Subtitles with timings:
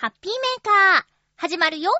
[0.00, 1.04] ハッピーメーカー、
[1.34, 1.90] 始まるよ。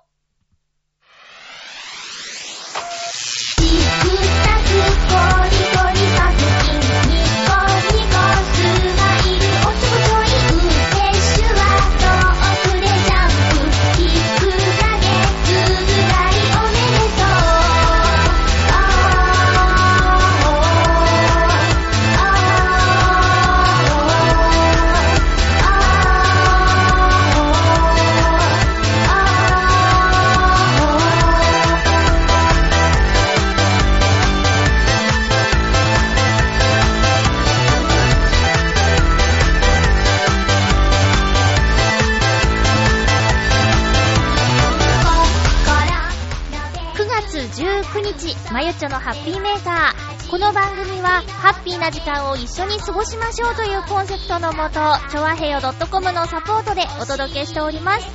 [48.52, 50.30] まゆっちょのハッピーメーカー。
[50.30, 54.80] この番組は、ハッピーな時間を一緒に過ごしましょうというコンセプトのもと、
[55.10, 58.06] ちょわへよ .com のサポートでお届けしております。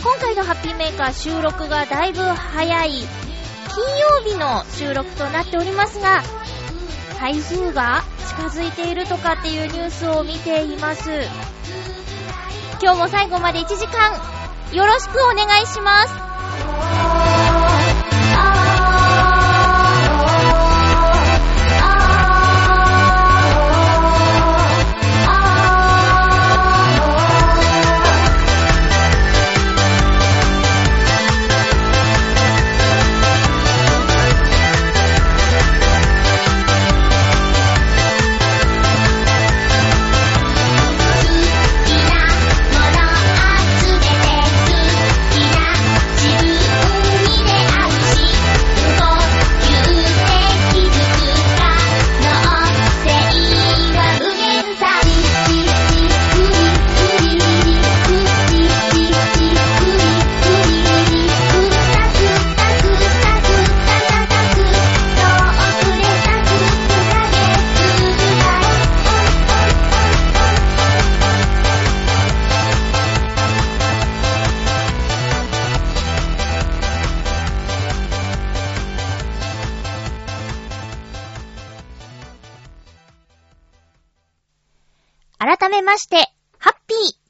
[0.00, 3.04] 今回のハッピーメーカー収録がだいぶ早い、金
[3.98, 6.22] 曜日の収録となっておりますが、
[7.18, 11.10] 台風が近づいているとかっていうニュースを見ています。
[12.80, 14.12] 今日も最後まで1時間、
[14.72, 17.41] よろしくお願いします。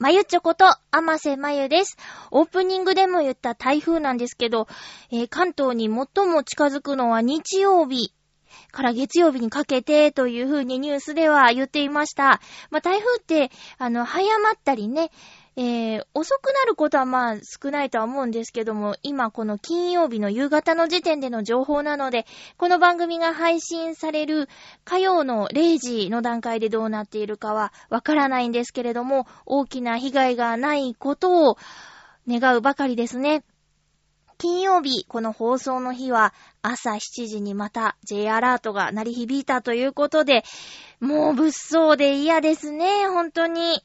[0.02, 1.96] まゆちょこと、あませまゆです。
[2.32, 4.66] オープニングでも言った台風なんですけど、
[5.12, 8.12] えー関東に最も近づくのは日曜日
[8.72, 12.40] から月曜日にかけてという風にニュースでは言っていました。
[12.70, 15.12] まあ、台風って、あの、早まったりね、
[15.56, 22.26] えー遅くなることはまあ少ないとは思うんですけども、今この金曜日の夕方の時点での情報なので、
[22.56, 24.48] この番組が配信される
[24.84, 31.58] 火曜の0時の段階でどうなっているかはわからないんですけれども、大きな被害がないことを
[32.28, 33.42] 願うばかりですね。
[34.38, 40.44] 金曜日、この放送の日は朝7時にまた J アラートが鳴り響いたということで、
[41.00, 43.82] もう物騒で嫌ですね、本当に。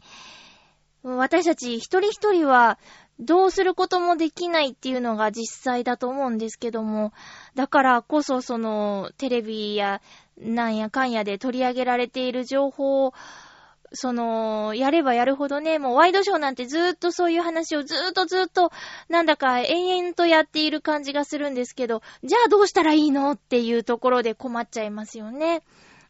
[1.15, 2.77] 私たち一人一人は
[3.19, 7.13] どうすることもできないっていうのが実際だと思うんですけども、
[7.55, 10.01] だからこそそのテレビや
[10.39, 13.13] なんやかんやで取り上げられている情報を
[13.93, 18.71] その、やればやるほどね、もうワイドショーなんてずーっとそういう話をずーっとずーっと、
[19.07, 25.61] なんだか延々とやっている感じがするんですけど、じゃあどうしたらいいのっていうところで困っちゃいますよね。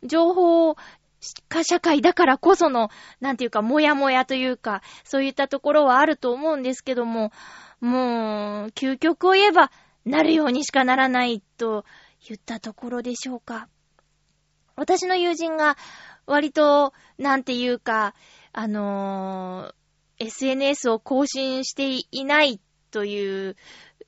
[0.04, 0.78] 情報を
[1.50, 2.90] 化社会だからこその、
[3.20, 7.32] なんていうか、もやもやというか、そういったところはあると思うんですけども、
[7.80, 9.72] もう、究極を言えば、
[10.06, 11.86] なるようにしかならないと
[12.28, 13.68] 言ったところでしょうか。
[14.76, 15.78] 私の友人が、
[16.26, 18.14] 割と、なんていうか、
[18.54, 19.78] あのー
[20.20, 22.60] SNS を更新していない
[22.92, 23.56] という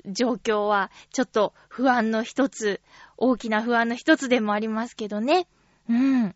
[0.05, 2.81] 状況は、ちょっと不安の一つ、
[3.17, 5.47] 大きな不安の一つでもありますけどね。
[5.87, 6.35] うん。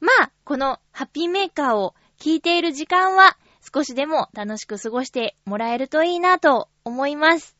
[0.00, 3.36] まあ、このハッピーメーカーを聞いている時間は、
[3.72, 7.56] 少しでも楽しく過ごしてもらえるといいなと思います。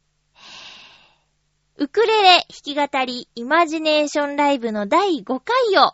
[1.77, 5.93] ウクレレ弾き語りイマジネーションライブの第5回を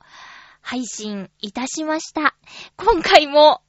[0.62, 2.36] 配信いたしました。
[2.76, 3.60] 今回も、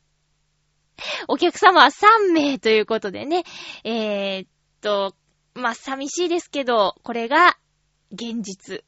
[1.28, 3.44] お客様は3名ということでね、
[3.84, 4.48] えー、っ
[4.80, 5.14] と、
[5.56, 7.58] まあ、寂しいですけど、これが
[8.12, 8.86] 現実。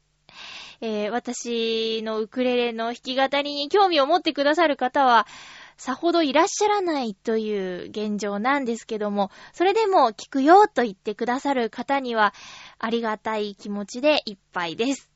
[0.80, 5.26] えー私のウクレレの弾き語りに興味を持ってくださる方は、
[5.76, 12.34] さほどいらっしゃらないという現状なんですけども、それでも聞くよと言ってくださる方には、
[12.78, 15.10] ありがたい気持ちでいっぱいです。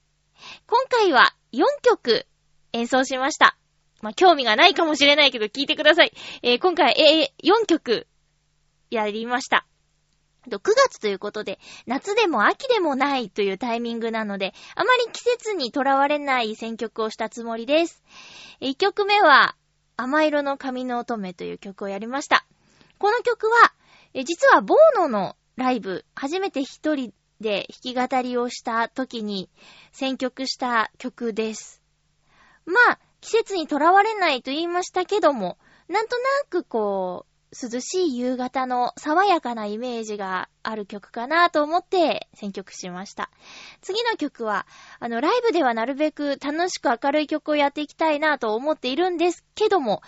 [0.67, 2.27] 今回は4曲
[2.73, 3.57] 演奏しました。
[4.01, 6.13] まあ、興味がないかもしれないけど聞いてください。
[6.43, 8.09] えー今回、えー4曲
[8.91, 9.67] やりました。
[10.49, 18.03] 9月ということで、夏でも秋でもないというタイミングなので、あまり季節にとらわれない選曲をしたつもりです。
[18.61, 19.57] 1曲目は、
[19.97, 22.45] 甘色の髪の乙女という曲をやりました。
[22.99, 23.73] この曲は、
[24.15, 29.51] 実はボーノのライブ、初めて一人で弾き語りをした時に
[29.93, 31.83] 選曲した曲です。
[32.65, 35.59] まあ、季節にとらわれないと言いましたけども、
[35.89, 43.31] なんとなくこう、涼しい夕方の爽やかなイメージがある曲かなと思って選曲しました。
[43.83, 44.67] 次の曲は、
[45.01, 50.03] あの、ライブではなるべく楽しく明るい曲をやっていきたいなと思っているんですけども、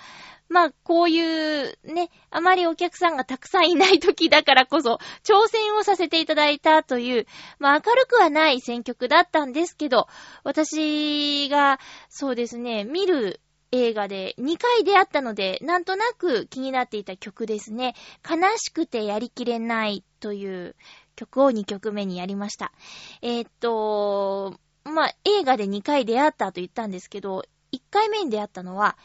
[0.49, 7.27] まあ、こういうね、あまりお客さんがたくさんいない時だからこそ、挑戦をさせていただいたという、
[7.59, 10.07] まあ、明るくはない選曲だったんですけど、
[10.45, 13.41] 私が、そうですね、見る
[13.75, 17.97] 映画で2回出会ったので、なんとなく気になっていた曲ですね。
[18.25, 20.77] 悲しくてやりきれないという
[21.17, 22.73] 曲を2曲目にやりました。
[23.21, 27.43] えーっと、まあ、映画で2回出会ったと言ったんですけど、
[27.73, 28.97] 1回目に出会ったのは、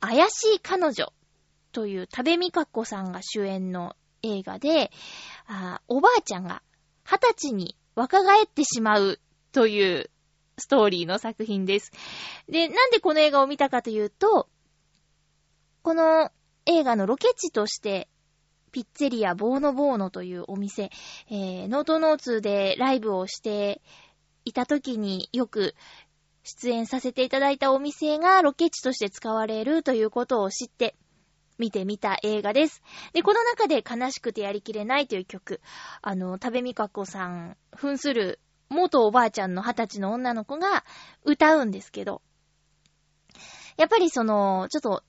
[0.00, 1.12] 怪しい彼女
[1.72, 4.90] という多部未華子さんが主演の映画で、
[5.46, 6.62] あおばあちゃんが
[7.04, 9.20] 二十歳に若返ってしまう
[9.52, 10.10] という
[10.58, 11.92] ストーリーの作品です。
[12.48, 14.48] で、なんでこの映画を見たかというと、
[15.82, 16.30] この
[16.66, 18.08] 映画のロケ地として、
[18.70, 20.90] ピッツェリアボーノボーノというお店、
[21.30, 23.80] えー、ノートノーツでライブをして
[24.44, 25.74] いた時によく
[26.42, 30.94] 出演させていただいたお店がロケ地として使われるということを知って
[31.58, 32.82] 見てみた映画です。
[33.12, 35.60] で、この中で悲しくてやりきれないという曲、
[36.00, 40.84] あの、多部未華子さん、扮する元おばあちゃんの二十歳の女の子が
[41.24, 42.22] 歌うんですけど、
[43.76, 45.04] やっぱりその、ちょっと、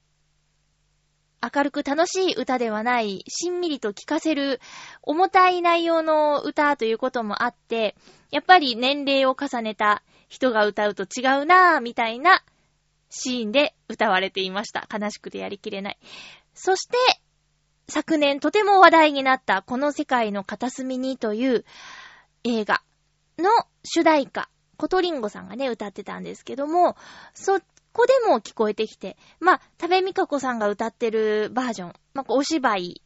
[1.42, 4.60] 明るく楽しい歌ではない、しんみりと聴かせる
[5.02, 7.96] 重たい内容の歌ということもあって、
[8.30, 12.44] やっぱり年齢を重ねた人が歌うと違うなぁ、みたいな
[13.10, 14.88] シーンで歌われていました。
[14.94, 16.00] 悲しくてやりきれない。
[16.54, 16.98] そして、
[17.88, 21.66] 昨年とても話題になったこの世界の片隅にという
[22.44, 22.84] 映画
[23.40, 23.50] の
[23.84, 26.96] 主題歌、コトリンゴさんがね、歌ってたんですけども、
[27.34, 27.60] そ
[27.92, 33.02] こでも聞こえてきて、まあ、多部美香子さんが歌ってるバージョン、まあ、お芝居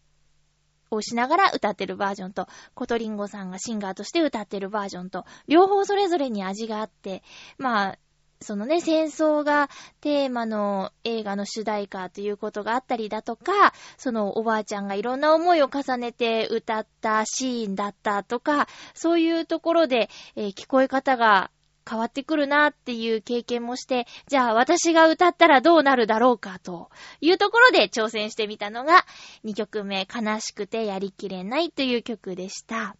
[0.91, 7.23] をしながら歌ってるバージョンと、コトリンゴさんがシンガーとして歌ってるバージョンと、両方それぞれに味があって、
[7.57, 7.97] まあ、
[8.43, 9.69] そのね、戦争が
[10.01, 21.51] テーマの映画の主題歌ということがあったりだとか、そのおばあちゃんがいろんな思いを重ねて歌ったシーンだったとか、そういうところで、えー聞こえ方が
[21.89, 26.89] 変わってくるなっていう経験もして、じゃあ私が歌ったらどうなるだろうかと
[27.21, 29.05] いうところで挑戦してみたのが
[29.43, 32.95] 2曲目、悲しくてやりきれないという曲でした。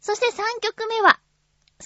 [0.00, 1.20] そして3曲目は、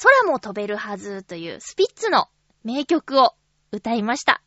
[0.02, 2.28] 空も飛べるはずというスピッツの
[2.64, 3.34] 名曲を
[3.72, 4.42] 歌いました。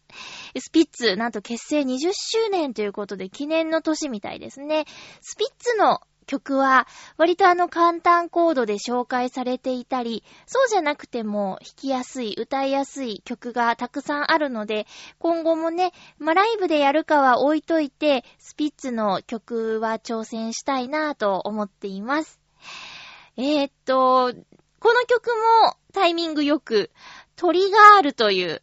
[0.59, 4.85] スピッツ、なんと結成20周年ということで記念の年みたいですね。
[5.21, 14.85] スピッツの曲は割とあの簡単コードで紹介されていたり、そうじゃなくても弾きやすい、歌いやすい曲がたくさんあるので、
[15.19, 22.39] 今後もね、まあ、ライブでやるかは置いといて、スピッツの曲は挑戦したいなぁと思っています。
[23.37, 24.33] えー、っと、
[24.79, 25.29] この曲
[25.63, 26.91] もタイミングよく、
[27.35, 28.61] トリガールという、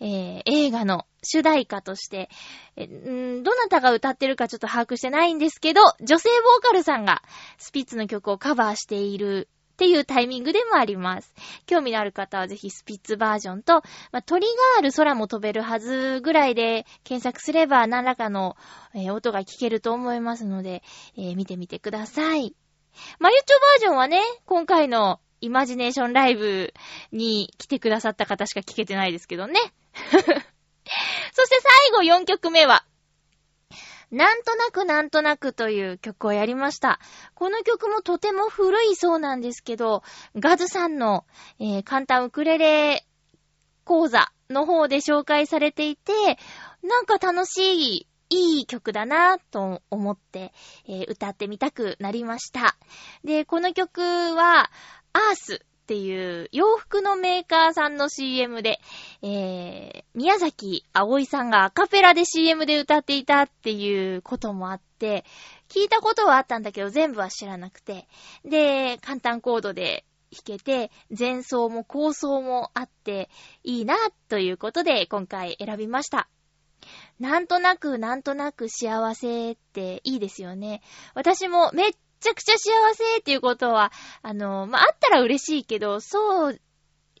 [0.00, 2.28] えー映画の主題歌として、
[2.76, 7.22] えんどなたが歌ってるかちょっと把握してないんですけど、女性ボーカルさんが
[7.58, 11.32] スピッツの曲をカバーしているっていうタイミングでもあります。
[11.66, 13.82] 興味のある方はぜひスピッツバージョンと、
[14.12, 14.46] まあ、トリ
[14.76, 18.56] ガール空も飛べるはずぐらいで検索すれば何らかの、
[18.94, 20.82] えー音が聞けると思いますので、
[21.16, 22.54] えー見てみてください。
[23.18, 26.72] マユッチョバージョンはね、今回のイマジネーションライブ
[27.12, 29.60] に来てくださった方しか聞けてないですけどね。
[30.10, 30.44] そして
[31.92, 32.84] 最後4曲目は、
[34.10, 36.98] なんとなくなんとなくという曲をやりました。
[37.34, 40.02] この曲もとても古いそうなんですけど、
[40.36, 41.26] ガズさんの、
[41.58, 43.04] えー簡単ウクレレ
[43.84, 46.12] 講座の方で紹介されていて、
[46.82, 47.58] なんか楽し
[47.96, 50.52] い、いい曲だなと思って、
[50.88, 52.76] えー歌ってみたくなりました。
[53.24, 54.70] で、この曲は、
[55.14, 58.80] アースっていう洋服のメーカーさんの CM で、
[59.22, 65.24] えー、宮崎葵さんがアカペラで CM で歌っていたっていうこともあって、
[65.68, 68.08] 聞いたことはあったんだけど全部は知らなくて、
[68.44, 73.28] で、簡単コードで弾けて、前奏も後奏もあって
[73.62, 73.94] いいな
[74.28, 76.28] ということで今回選びました。
[77.20, 80.82] なんとなくなんとなく幸せっていいですよね。
[81.14, 81.92] 私もめっ
[82.24, 86.60] ちゃくちゃ幸せっていうことは、あの、まあ、あったら嬉しいけど、そう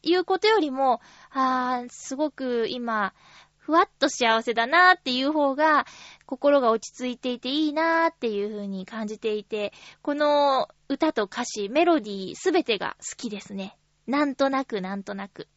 [0.02, 3.12] いうことよりも、あー、すごく今、
[3.58, 5.86] ふわっと幸せだなーっていう方が、
[6.26, 13.76] 心が落ち着いていていいなーっていう風に感じていて、この歌と歌詞、メロディーすべてが好きですね。
[14.06, 15.48] なんとなくなんとなく。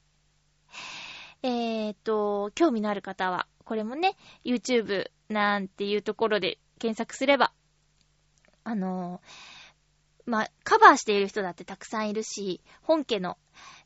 [1.43, 7.53] えーと、興味のある方は、これもね、YouTube なんていうところで検索すれば、
[8.67, 9.21] あの、
[10.25, 13.37] まあ、カバーしている人だってたくさんいるし、本家の、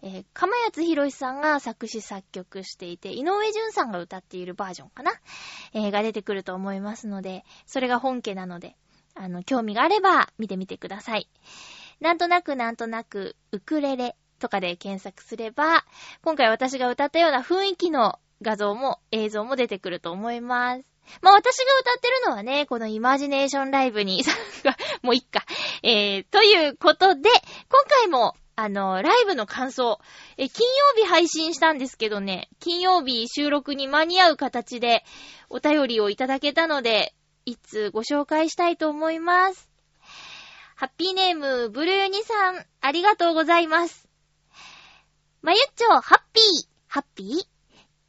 [0.02, 5.12] えー、かまやつひろしさんが作詞作曲していて、井上淳さんが歌っているバージョンかな
[5.74, 8.76] えー、が出てくると思いますので、それが本家なので、
[9.14, 11.30] あの、興味があれば見てみてください。
[12.00, 15.86] なんとなくなんとなく、ウクレレとかで検索すれば、
[16.24, 20.91] 今回私が歌ったような雰囲気の画像も映像も出てくると思います。
[21.22, 24.24] まあ私が歌ってるのはね、このイマジネーションライブに
[25.02, 25.46] もういっか。
[25.84, 27.30] えー、ということで、
[27.70, 30.00] 今回も、あの、ライブの感想、
[30.38, 35.04] え、金曜日配信したんですけどね、金曜日収録に間に合う形で
[35.50, 37.14] お便りをいただけたので、
[37.46, 39.70] いつご紹介したいと思います。
[40.76, 44.08] ハッピーネーム、ブルーニさん、ありがとうございます。
[45.42, 47.61] まゆっちょ、ハッピー、ハッピー？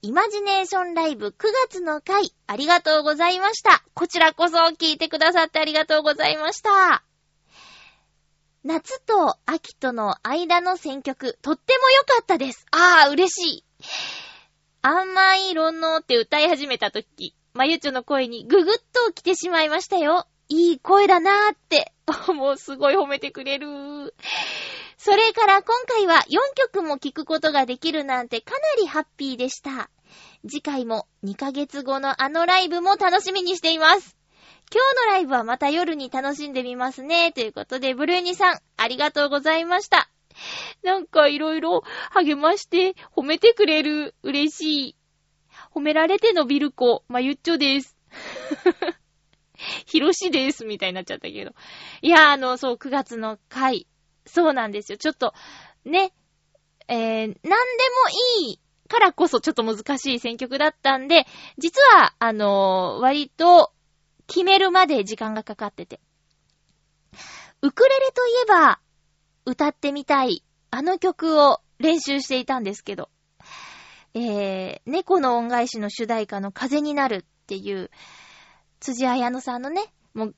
[0.04, 1.32] イマジネーションライブ9
[1.68, 3.84] 月の回、ありがとうございました。
[3.94, 7.04] こちらこそ聞いてくださってありがとうございました。
[8.64, 12.66] 夏と秋との間の選曲、とっても良かったです。
[12.72, 13.64] ああ、嬉しい。
[14.82, 18.74] 甘い色のって歌い始めたとき、まゆちょの声にぐぐっ
[19.06, 20.26] と来てしまいましたよ。
[20.48, 21.92] いい声だなーって。
[22.34, 24.16] もうすごい褒めてくれる。
[25.04, 29.90] それから今回は4曲も聴くことができるなんてかなりハッピーでした。
[30.48, 34.16] 次回も2ヶ月後のあのライブも楽しみにしています。
[34.72, 37.32] 今日のライブはまた夜に楽しんでみますね。
[37.32, 40.08] ということで、ブルーニさん、ありがとうございました。
[40.84, 41.82] なんかいろいろ
[42.12, 44.14] 励まして褒めてくれる。
[44.22, 44.96] 嬉しい。
[45.74, 47.96] 褒められてのビルコ、まゆっちょです。
[49.84, 51.52] ひろしです、みたいになっちゃったけど。
[52.02, 53.88] いや、あの、そう、9月の回、
[54.26, 54.98] そうなんですよ。
[54.98, 55.34] ちょっと、
[55.84, 56.12] ね、
[56.88, 57.54] えー、なんでも
[58.46, 61.26] いいからこそちょっと難しい選曲だったんで、
[61.58, 63.72] 実は、あのー、割と
[64.26, 66.00] 決めるまで時間がかかってて。
[67.62, 68.80] ウクレレといえば、
[69.44, 73.08] 歌ってみたい、あの曲を練習していたんですけど、
[74.14, 77.90] えー、猫の恩返しの主題歌の風になるっていう、
[78.80, 80.34] 辻彩乃さんのね、もう、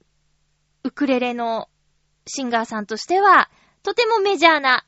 [0.84, 1.68] ウクレレの
[2.26, 3.50] シンガーさんとしては、
[3.84, 4.86] とてもメジャーな、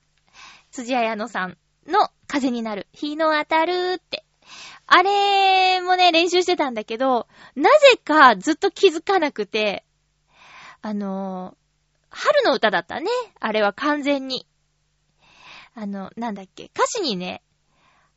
[0.71, 2.88] 辻彩乃さんの風になる。
[2.95, 4.25] 日の当たるって。
[4.87, 9.85] あれもね、練習してたんだけど、なぜかずっと気づかなくて、
[10.81, 11.57] あのー、
[12.09, 13.11] 春の歌だったね。
[13.38, 14.47] あれは完全に。
[15.75, 17.43] あの、なんだっけ、歌詞にね、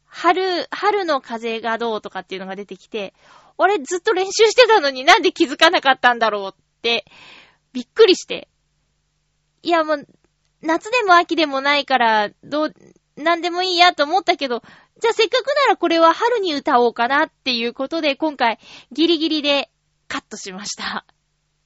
[0.05, 3.13] 春、春の風がどうとかっていうのが出てきて、
[3.57, 7.03] 俺ずっと練習してたのになんで気づかなかったんだろうって、
[7.73, 8.47] びっくりして。
[9.61, 10.07] いやもう、
[10.61, 12.73] 夏でも秋でもないから、どう、
[13.15, 14.61] なんでもいいやと思ったけど、
[14.99, 18.59] じゃあせっかくならこれは春に歌おうかなっていうことで、今回
[18.91, 19.69] ギリギリで
[20.07, 21.05] カットしました。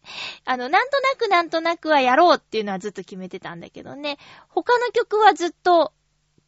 [0.46, 4.18] あの、なんとなくなんとなくはやろうっていうのはずっと決めてたんだけどね。
[4.50, 5.94] 他の曲はずっと、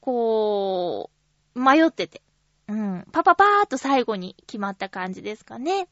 [0.01, 1.09] こ
[1.55, 2.21] う、迷ってて。
[2.67, 3.07] うん。
[3.11, 5.87] パパパーっと最後に決まった感じですかね。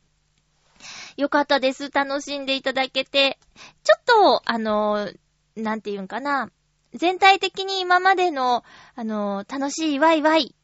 [1.17, 1.89] よかったです。
[1.91, 3.39] 楽しんでいただけて。
[3.83, 5.09] ちょっと、あの、
[5.55, 6.49] なんて言うんかな。
[6.93, 8.63] 全体的に今までの、
[8.95, 10.55] あの、楽しいワイワイ、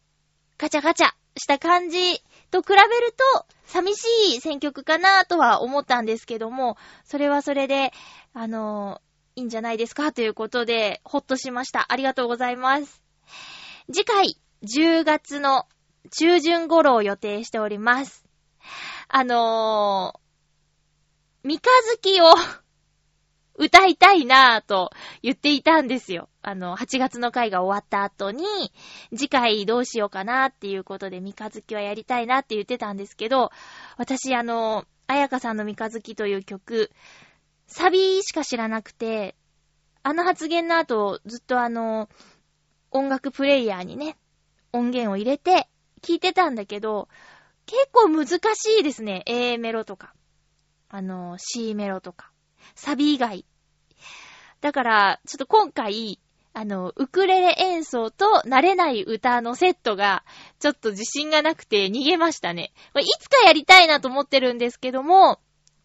[0.58, 4.06] ガチャガチャした感じと比べると、寂し
[4.38, 7.92] い選曲かなとは思ったんですけども、それはそれで、
[8.34, 9.02] あの、
[9.36, 11.86] いいんじゃないですかということで、ほっとしました。
[11.90, 13.02] ありがとうございます。
[13.92, 15.66] 次回、10月の
[16.12, 18.26] 中旬頃を予定しております。
[19.08, 22.26] あのー、三日月を
[23.60, 26.30] 歌いたいなぁと言っていたんですよ。
[26.42, 28.46] あの、8月の回が終わった後に、
[29.12, 33.52] 次回どうしようかなっていうことで三日月はやりたいなって言ってたんですけど、
[33.98, 36.90] 私あの、彩香さんの三日月という曲、
[37.68, 39.36] サビしか知らなくて、
[40.04, 42.08] あの発言の後、ずっとあの、
[42.92, 44.16] 音楽プレイヤーにね、
[44.72, 45.68] 音源を入れて
[46.02, 47.10] 聞いてたんだけど、
[47.66, 49.24] 結構難しいですね。
[49.26, 50.14] A メロとか、
[50.88, 52.29] あの、C メロとか。
[52.80, 53.46] サビ以外。
[54.62, 56.18] だから、ちょっと今回、
[56.54, 60.24] あの、ウクレレ演奏と慣れない歌のセットが、
[60.60, 62.72] ちょっと自信がなくて逃げましたね。
[62.96, 65.40] いつかやりたいなと思ってるんですけども、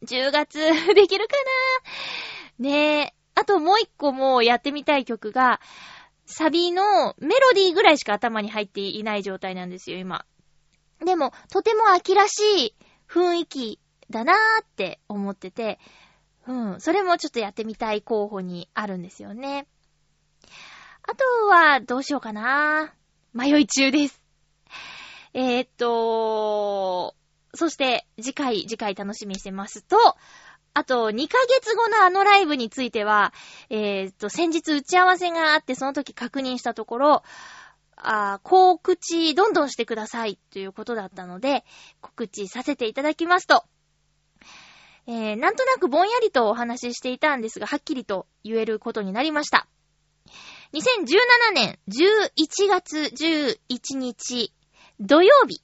[0.07, 0.59] 10月
[0.95, 1.35] できるか
[2.59, 2.69] な？
[2.69, 3.15] ねえ。
[3.35, 5.61] あともう一個もやってみたい曲が、
[6.27, 10.25] サビのメロディーぐらいしか頭に入っていない状態なんですよ、今。
[11.05, 12.75] でも、とても秋らしい
[13.09, 15.79] 雰囲気だなーって思ってて、
[16.47, 19.67] うん、それもちょっとやってみたい候補にあるんですよね。
[21.03, 22.95] あとは、どうしようかな
[23.33, 24.23] 迷い中です。
[25.33, 27.15] えー、っと、
[27.55, 29.97] そして、次回、次回楽しみにしてますと、
[30.75, 33.33] あと、2ヶ月後のあのライブについては、
[33.71, 37.23] えー、っと、先日打ち合わせがあって、その時確認したところ、
[37.97, 41.65] あ告知どんどんしてくださいということだったので、
[42.01, 43.65] 告知させていただきますと、
[45.07, 49.67] えー、なんとなくぼんやりとお話ししていたんですが、はっきりと言えることになりました。
[50.73, 54.53] 2017年11月11日
[55.01, 55.63] 土曜日、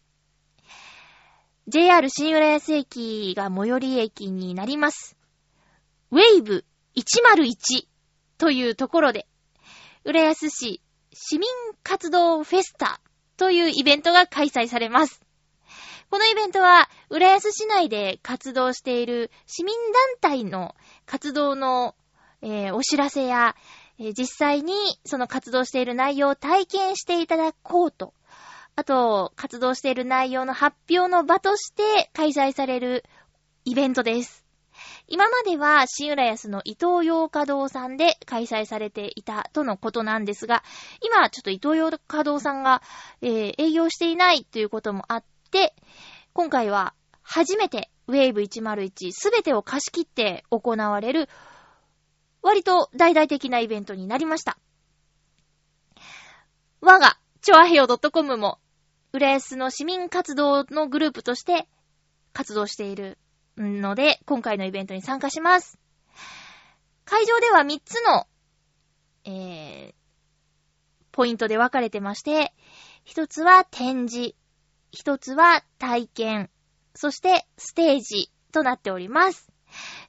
[1.68, 5.16] JR 新浦安駅が最寄り駅になります。
[6.10, 6.64] ウェイブ
[6.96, 7.86] 101
[8.38, 9.26] というところで、
[10.04, 10.82] 浦安市
[11.12, 11.48] 市民
[11.82, 13.00] 活動フェスタ
[13.36, 15.20] というイベントが開催されます。
[16.10, 19.76] このイベントは、浦安市内で活動している市民
[20.20, 20.74] 団体の
[21.06, 21.94] 活動の、
[22.42, 23.54] えーお知らせや、
[24.00, 24.74] えー実際に
[25.04, 28.12] その活動している内容を体験していただこうと、
[28.74, 33.04] あと、活動している内容の発表の場として開催される
[33.64, 34.44] イベントです。
[35.06, 40.64] 今までは新浦安の伊東洋華堂さんで開催されていたとのことなんですが、
[41.04, 42.82] 今ちょっと伊東洋華堂さんが、
[43.22, 45.74] えー営業していないということもあって、
[46.32, 51.28] 今回は初めてウェーブ101すべてを貸し切って行われる
[52.42, 54.58] 割と大々的なイベントになりました。
[56.80, 58.58] 我が、チョアヘヨ .com も、
[59.12, 61.68] 浦安の市民活動のグループとして
[62.32, 63.18] 活動している
[63.56, 65.78] ので、今回のイベントに参加します。
[67.04, 68.26] 会場では3つの、
[69.24, 69.94] えー、
[71.12, 72.54] ポイントで分かれてまして、
[73.04, 74.34] 一つは展示、
[74.92, 76.50] 一つは体験、
[76.94, 79.50] そしてステージとなっております。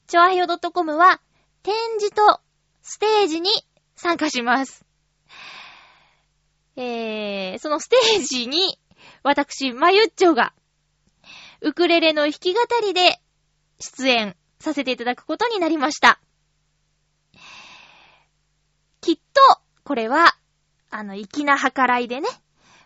[0.07, 1.21] チョアヘヨ .com は
[1.63, 2.41] 展示と
[2.81, 3.49] ステージに
[3.95, 4.85] 参加します。
[6.75, 8.79] えー、そのステージに、
[9.23, 10.53] 私、まゆっちょが、
[11.61, 13.19] ウクレレの弾き語りで
[13.79, 16.19] 出演させていただくことになりました。
[19.01, 20.35] きっと、これは、
[20.89, 22.27] あの、粋な計らいでね、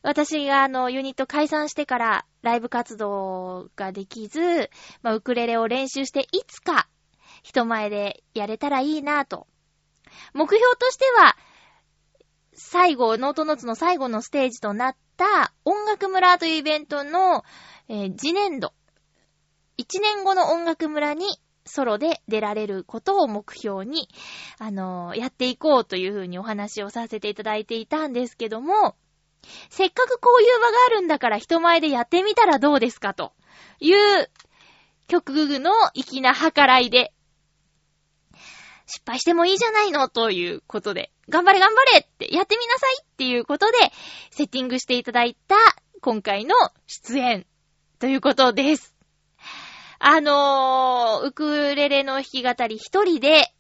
[0.06, 4.70] 私があの、ユニット解散してからライブ活動ができず、
[5.02, 6.88] まあ、ウクレレを練習していつか
[7.42, 9.48] 人前でやれたらいいなぁと。
[10.36, 11.36] 目標としては、
[12.54, 17.44] 最後、ノートノーツの最後のステージとなった音楽村というイベントの、
[17.90, 18.74] えー次年度、
[19.80, 24.08] 1年後の音楽村にソロで出られることを目標に、
[24.60, 28.96] あのーやっていこうというふうにお話をさせていただいていたんですけども、
[29.70, 33.34] せっかくこういう場があるんだから人前でやってみたらどうですかと
[33.80, 34.30] いう
[35.08, 37.14] 曲の粋な計らいで、
[38.88, 43.78] 失敗してもいいじゃないのということで、頑張れ頑張れって、やってみなさいっていうことで、
[44.32, 45.56] セッティングしていただいた
[46.02, 46.56] 今回の
[46.88, 47.46] 出演
[48.00, 48.96] ということです。
[49.98, 53.54] あのー、ウクレレの弾き語り一人で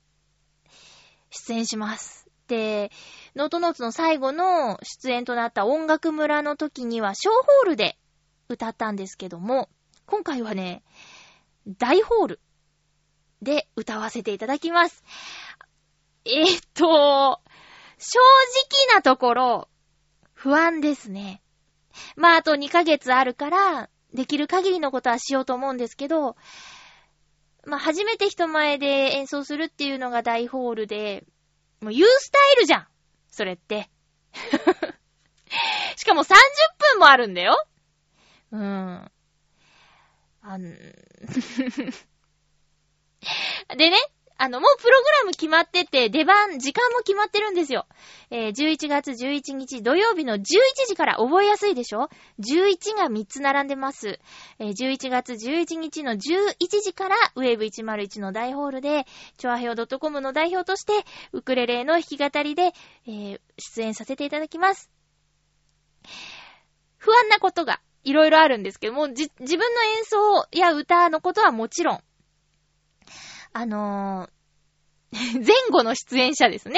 [1.31, 2.27] 出演します。
[2.47, 2.91] で、
[3.35, 7.97] ノートノーツの最後の出演となった音楽村の時には小ホールで
[8.47, 9.69] 歌ったんですけども、
[10.05, 10.83] 今回はね、
[11.67, 12.39] 大ホール
[13.41, 15.03] で歌わせていただきます。
[16.23, 17.41] えっと、
[17.97, 18.19] 正
[18.89, 19.67] 直なところ、
[20.33, 21.41] 不安ですね。
[22.15, 26.37] まあ、あと2ヶ月あるから、できる限りのことはしようと思うんですけど、
[27.65, 31.25] まあ、初めて人前で演奏するっていうのが大ホールで、
[31.81, 32.87] もう言うスタイルじゃん
[33.35, 33.89] それって。
[35.97, 36.35] しかも30
[36.93, 37.61] 分もあるんだよ
[38.51, 39.11] うん。
[40.41, 40.61] あん、
[43.75, 43.97] でね、
[44.37, 47.85] あの、もうプログラム決まってて、出番、時間も決まってるんですよ。
[48.29, 50.41] えー11月11日土曜日の11
[50.87, 54.19] 時から覚えやすいでしょ ?11 が3つ並んでます。
[54.59, 56.17] えー11月11日の11
[56.57, 59.05] 時から、ウェーブ101の大ホールで、
[59.37, 60.93] チョアヘオ .com の代表として、
[61.31, 62.73] ウクレレの弾き語りで、
[63.07, 64.91] えー出演させていただきます。
[66.97, 72.01] 不安なことがいろいろあるんですけども、じ、自分の演奏や歌のことはもちろん、
[73.57, 74.35] あのー
[75.13, 76.77] 前後の出演者ですね。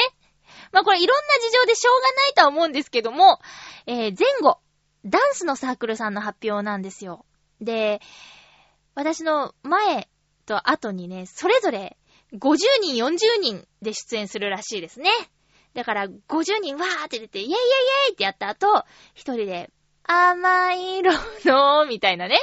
[0.72, 3.40] まあこれいろんな事情でしょうがないとは思うんですけども、
[3.88, 4.60] えー、前後、
[5.04, 7.26] ダンスのサークルさんの発表なんですよ。
[7.62, 8.00] で、
[8.94, 10.08] 私の前
[10.46, 11.98] と後にね、それぞれ
[12.34, 15.10] 50人、40人で出演するらしいですね。
[15.74, 18.84] だから50人わーって出て、イェイイェイイェイってやった後、
[19.16, 19.72] 一人で、
[20.04, 21.12] 甘い色
[21.46, 22.40] の、みたいなね。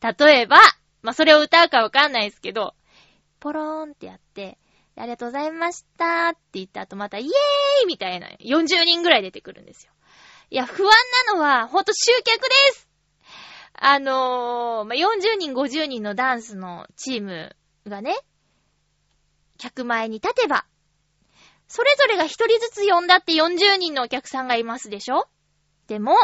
[0.00, 0.56] 例えば、
[1.02, 2.74] まあ、それを歌うかわかんないですけど、
[3.42, 4.56] ポローンってやって、
[4.94, 7.28] ありがとうございましたって言った後またイエー
[7.82, 9.92] イみたいな40人ぐらい出てくるんですよ。
[10.50, 10.90] いや、不安
[11.26, 12.88] なのは、ほんと集客です
[13.74, 17.56] あのー、まあ、40人、50人のダンスのチーム
[17.88, 18.14] がね、
[19.58, 20.64] 客前に立てば、
[21.66, 25.26] それぞれが一人ずつ呼んだって40人のお客さんがいますでしょ
[25.88, 26.14] でも、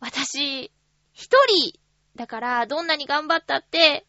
[0.00, 0.72] 私、
[1.12, 1.78] 一人、
[2.16, 4.04] だから、どんなに頑張ったって、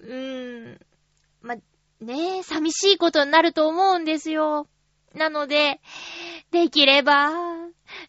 [0.00, 0.80] うーん、
[1.42, 1.56] ま、
[2.00, 4.66] ねえ、寂しいことになると思うんですよ。
[5.14, 5.80] なので、
[6.50, 7.32] できれば、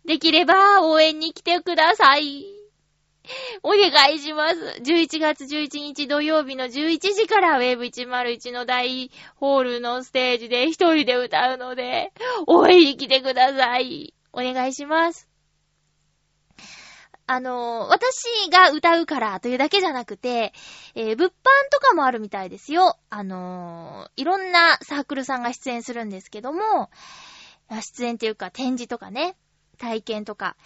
[0.06, 2.46] できれば応援に来てください。
[3.64, 4.82] お願いします。
[4.84, 12.12] 11月11日土曜日の11時からウェーブ101の大ホールのステージで一人で歌うので、
[12.48, 14.14] 応援に来てください。
[14.34, 15.29] お願いします。
[17.32, 20.52] あの、私が歌うからというだけじゃなくて、
[20.96, 21.34] えー物販
[21.72, 22.98] とかもあるみたいですよ。
[23.12, 26.90] あのいろんなサークルさんが出演するんですけども、
[27.70, 29.38] 出演っていうか展示とかね、
[29.78, 30.58] 体験とか、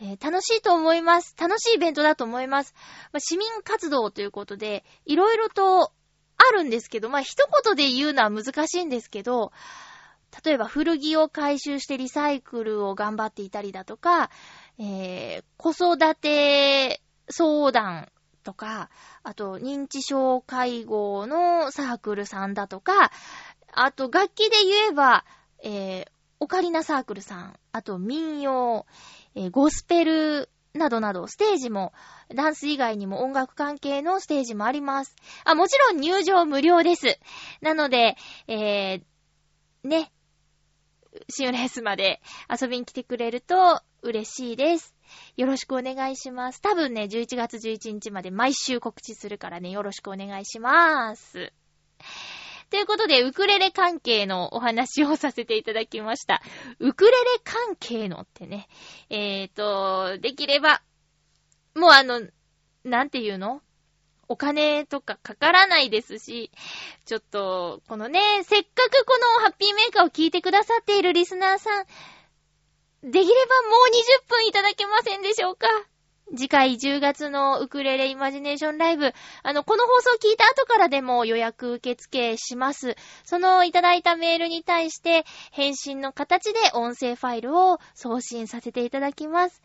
[0.00, 1.34] えー楽しいと思います。
[1.38, 2.72] 楽しいイベントだと思います。
[3.12, 5.92] まあ市民活動ということで、いろいろと
[6.38, 9.52] あるんですけど、まあ、一言で言うのは難しいんですけど、
[10.44, 14.30] 例えば古着を回収してリサイクルを頑張っていたりだとか、
[14.78, 18.10] えー、子育て相談
[18.42, 18.90] とか、
[19.22, 23.10] あと認知症介護のサークルさんだとか、
[23.72, 25.24] あと楽器で言えば、
[25.62, 26.08] えー、
[26.40, 28.86] オカリナサークルさん、あと民謡、
[29.34, 31.92] えーゴスペルなどなど、ステージも、
[32.34, 35.16] ダンス以外にも音楽関係のステージもあります。
[35.44, 37.18] あ、もちろん入場無料です。
[37.60, 40.12] なので、えー、ね、
[41.28, 44.94] シオレースまで遊びに来てくれると嬉しいです。
[45.36, 46.60] よろしくお願いします。
[46.60, 51.52] 多分ね、11月11日まで毎週告知するからね、よろしくお願いします。
[52.70, 56.42] ということで、ウクレレ関係のお話をさせていただきました。
[56.80, 58.68] ウクレレ関係のってね、
[59.08, 60.82] えーと、できれば、
[61.74, 62.22] もうあの、
[62.84, 63.62] なんていうの？
[64.28, 66.50] お金とかかからないですし、
[67.04, 71.86] ちょっと、このね、せっかくこのハッピーメーカーを聞いてくださっているリスナーさん、
[73.02, 75.68] できればもう20分いただけませんでしょうか
[76.34, 79.12] 次回10月のウクレレイマジネーションライブ、
[79.44, 82.96] あの、この放送聞いた後からでも予約受付します。
[83.24, 89.62] そのいただいたメールに対して、返信の形で音声ファイルを送信させていただきます。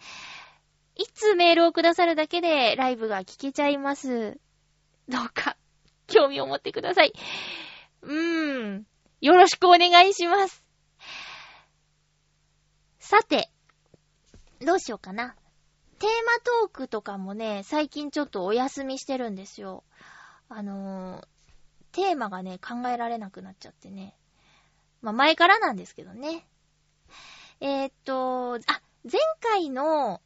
[0.96, 4.38] いつメールをくださるだけでライブが聞けちゃいます。
[5.12, 5.58] どうか、
[6.08, 7.12] 興味を持ってください。
[8.02, 8.88] うーん。
[9.20, 10.64] よろしくお願いします。
[12.98, 13.52] さて、
[14.62, 15.36] どうしようかな。
[16.00, 19.84] テーマトークとかもね、最近ちょっとお休みしてるんですよ。
[20.48, 21.26] あのー、
[21.92, 24.16] テーマがね、考えられなくなっちゃってね。
[25.02, 26.48] まあ、前からなんですけどね。
[27.60, 28.60] えー、っと、あ、
[29.04, 30.22] 前回の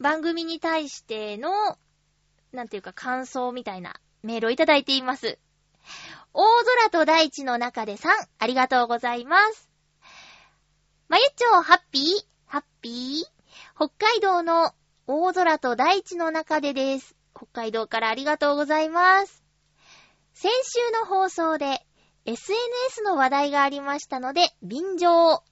[0.00, 1.48] 番組に対しての、
[2.56, 5.38] なんていうか感想みたいなメールをいただいています。
[6.32, 9.70] 大空と大地の中でさん、ありがとうございます。
[11.08, 12.02] まゆっちょ、ハッピー
[12.46, 13.36] ハッピー
[13.76, 14.72] 北海道の
[15.06, 17.14] 大空と大地の中でです。
[17.34, 19.44] 北海道からありがとうございます。
[20.32, 21.86] 先週の放送で
[22.24, 25.44] SNS の話題がありましたので、便乗。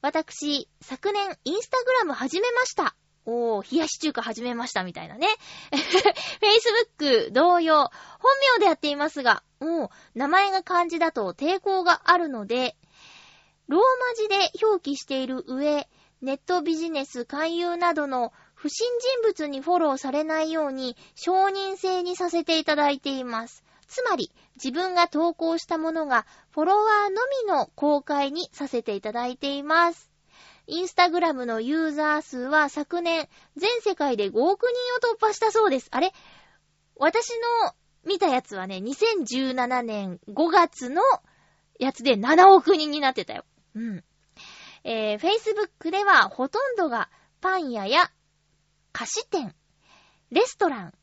[0.00, 2.96] 私、昨年インスタグラム始めました。
[3.24, 5.28] おー、冷やし中華始めましたみたいなね。
[6.98, 12.76] Facebook 同様、本名でやっていますが、もう名前が漢字だと抵抗があるので、
[13.68, 15.88] ローマ字で表記している上、
[16.20, 23.64] ネットビジネス勧誘などの不審人物にフォローされないように承認制にさせていただいています。
[23.88, 30.11] つまり、自分が投稿したものがフォロワーのみの公開にさせていただいています。
[30.72, 35.88] インスタグラムのユーザー数は昨年、全世界で5億人を突破したそうです。
[35.90, 36.14] あれ？
[36.96, 37.28] 私
[37.66, 37.74] の
[38.06, 41.02] 見たやつはね、2017年5月の
[41.78, 43.44] やつで7億人になってたよ。
[43.74, 44.04] うん。
[44.84, 47.10] えー、Facebook ではほとんどが
[47.42, 48.10] パン屋や
[48.92, 49.54] 菓子店、
[50.30, 50.94] レストラン、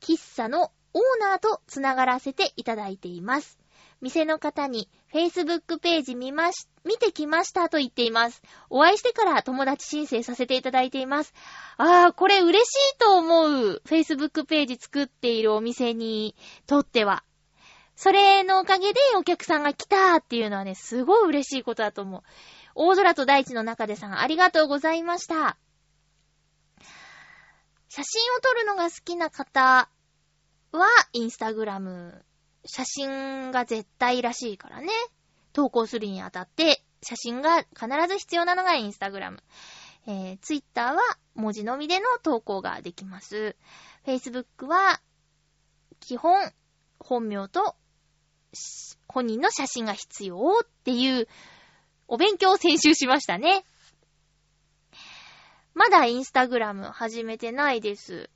[0.00, 3.58] 喫茶のオーナーとつながらせていただいています。
[4.00, 8.42] 店の方に Facebook ページ見まし、見てきましたと言っています。
[8.70, 11.34] お会いしてから友達申請させていただいています。
[11.76, 13.82] あー、これ嬉しいと思う。
[13.84, 16.34] Facebook ページ作っているお店に
[16.66, 17.24] とっては。
[17.94, 22.22] それのおかげでお客さんが来たっていうのはね、すごい嬉しいことだと思う。
[22.74, 25.58] 大空と大地の中でさん、ありがとうございました。
[27.90, 29.90] 写真を撮るのが好きな方
[30.72, 32.24] は、インスタグラム。
[32.64, 34.88] 写真が絶対らしいからね。
[35.52, 39.42] 投稿するにあたって、写真が必ず必要なのがインスタグラム。
[40.06, 41.00] えー、ツイッターは
[41.34, 43.56] 文字のみでの投稿ができます。
[44.06, 45.00] Facebook は、
[46.00, 46.52] 基本、
[46.98, 47.76] 本名と、
[49.08, 51.28] 本人の写真が必要っていう、
[52.08, 53.64] お勉強を先週しましたね。
[55.74, 58.28] まだインスタグラム始めてないです。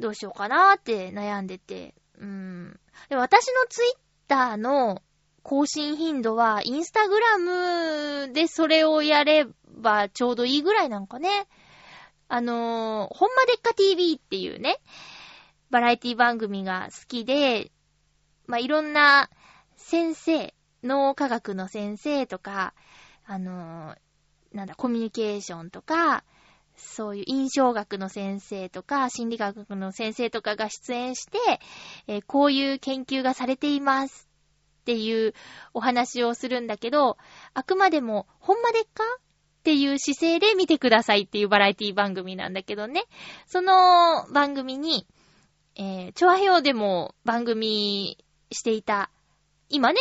[0.00, 1.94] どうしようかなーって悩んでて。
[3.08, 3.98] で私のツイッ
[4.28, 5.02] ターの
[5.42, 11.46] 更新頻度は、インスタグラムでそれをやればちょうどいいぐらいなんかね。
[12.28, 14.78] あのー、ほんまでっか TV っていうね、
[15.70, 17.70] バラエティ番組が好きで、
[18.46, 19.28] まあ、いろんな
[19.76, 22.72] 先生、脳科学の先生とか、
[23.26, 26.24] あのー、なんだ、コミュニケーションとか、
[26.76, 31.38] そういう印象学の先生とか、心理学の先生とかが出演して、
[32.06, 34.28] えーこういう研究がされています
[34.82, 35.34] っていう
[35.72, 37.16] お話をするんだけど、
[37.54, 39.02] あくまでも、ほんまでっか
[39.60, 43.04] っていう姿勢で見てくださいっていうバラエティ番組なんだけどね。
[43.46, 45.06] その番組に、
[45.76, 49.10] えー、チョアヘオでも番組していた、
[49.70, 49.98] 今ね、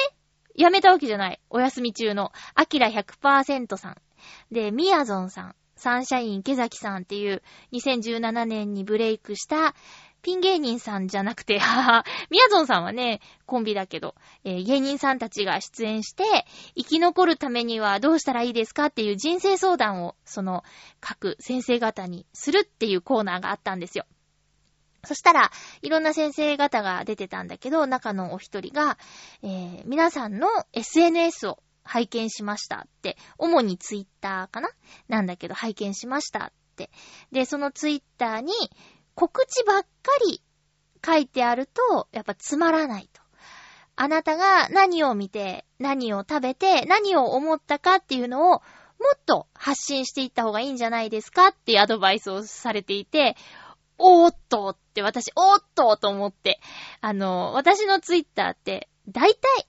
[0.58, 1.40] 辞めたわけじゃない。
[1.50, 4.02] お休み中の、アキラ100%さん。
[4.52, 7.42] で、ミヤゾンさん、サンシャイン池崎さんっていう
[7.74, 9.76] 2017年にブレイクした
[10.22, 14.16] ピン芸人さんじゃなくて、はは、ミヤゾンさんはね、コンビだけど、
[14.46, 16.24] えー芸人さんたちが出演して、
[16.78, 20.64] 生き残るためにはどうしたらいいですかっていう人生相談を、その、
[21.02, 24.06] 各先生方にするっていうコーナーがあったんですよ。
[25.04, 28.98] そしたら、いろんな先生方が出てたんだけど、中のお一人が、
[29.42, 34.70] えー皆さんの SNS を拝見しましたって、主にツイッターかな？
[35.08, 36.90] なんだけど、拝見しましたって。
[37.32, 38.54] で、そのツイッターに
[39.16, 39.88] 告知ばっか
[40.26, 40.42] り
[41.06, 43.22] 書いてあると、やっぱつまらないと。
[43.96, 48.62] あなたが何を見て、何を食べて、何を思ったかっていうのを、も
[49.16, 53.36] っと発信していった方がいいんじゃないですかっていうアドバイスをされていて、
[54.00, 56.60] おーっとって私、おーっとと思って、
[57.02, 59.68] あの、私のツイッターって、だいたい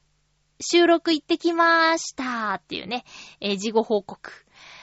[0.61, 3.05] 収録行ってきまーしたっていうね、
[3.40, 4.31] えー事後報告。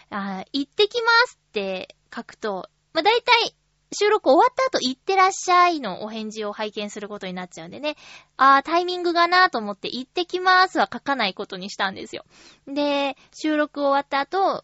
[0.09, 3.55] あ行ってきますって書くと、まあ、だいたい
[3.93, 7.95] 収録終わった後行ってらっしゃいのお返事を拝見することになっちゃうんでね。
[8.37, 12.25] あー、タイミングがなーと思って行ってきまーすは書かないことにしたんですよ。
[12.67, 14.63] で、収録終わった後、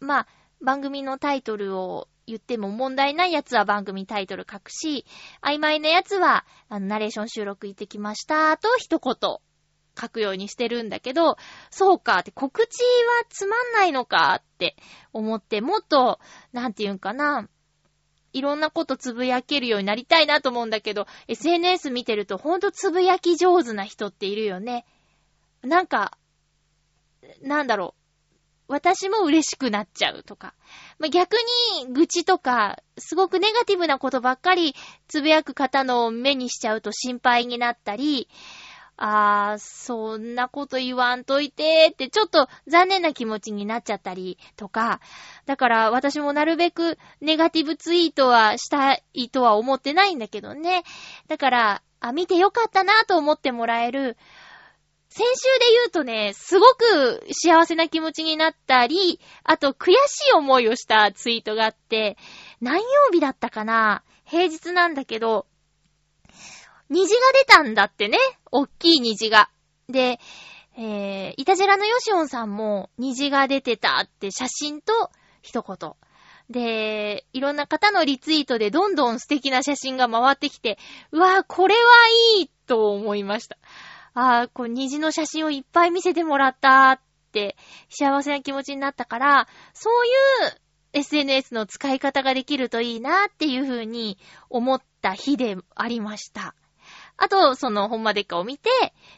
[0.00, 0.26] まあ、
[0.60, 5.04] 番組のタイトルを言っても問題ないやつは番組タイトル書くし、
[5.40, 9.38] 曖昧なやつは、あの、ナレーション収録行ってきましたと一言
[9.98, 11.36] 書くようにしてるんだけど、
[11.70, 14.76] そうかって告知はつまんないのかって
[15.12, 16.18] 思って、もっと、
[16.52, 17.48] なんていうんかな、
[18.32, 24.84] いろんなことつぶやけるようになりたいなと思うんだけど、SNS 見てるとほんとつぶやき上手な人っているよね。
[25.62, 26.18] なんか、
[27.40, 28.04] なんだろう。
[28.66, 30.54] 私も嬉しくなっちゃうとか。
[30.98, 31.34] まあ、逆
[31.78, 34.74] に愚痴とか、すごくネガティブなことばっかり
[35.06, 38.28] つぶやく方の目にしちゃうと心配になったり、
[38.96, 45.00] あー、そんなこと言わんといてって、ちょっと残念な気持ちになっちゃったりとか、
[45.46, 50.84] だから私もなるべくネガティブツイートはしたいとは思ってないんだけどね。
[51.26, 54.16] だから、あ、見てよかったなと思ってもらえる、
[55.08, 62.16] 先週で言うとね、すごく幸せな気持ちになったり、あと悔しい思いをしたツイートがあって、
[62.60, 64.02] 何曜日だったかな？
[64.24, 65.46] 平日なんだけど、
[66.90, 68.18] 虹が出たんだってね。
[68.52, 69.50] おっきい虹が。
[69.88, 70.18] で、
[70.76, 75.10] えー、イタジェラのヨシオンさんも虹が出てたって写真と
[75.42, 75.92] 一言。
[76.50, 80.78] で、いろんな方のリツイートでどんどん素敵な写真が回ってきて、
[81.10, 81.80] うわぁ、これは
[82.38, 83.56] いいと思いました。
[84.14, 87.00] ああ、こう虹の写真をいっぱい見せてもらったっ
[87.32, 87.56] て
[87.88, 90.08] 幸せな気持ちになったから、そうい
[90.50, 90.60] う
[90.92, 94.18] SNS の使い方ができるといいなっていう風に
[94.50, 96.54] 思った日でありました。
[97.16, 98.70] あと、その、ほんまでっかを見て、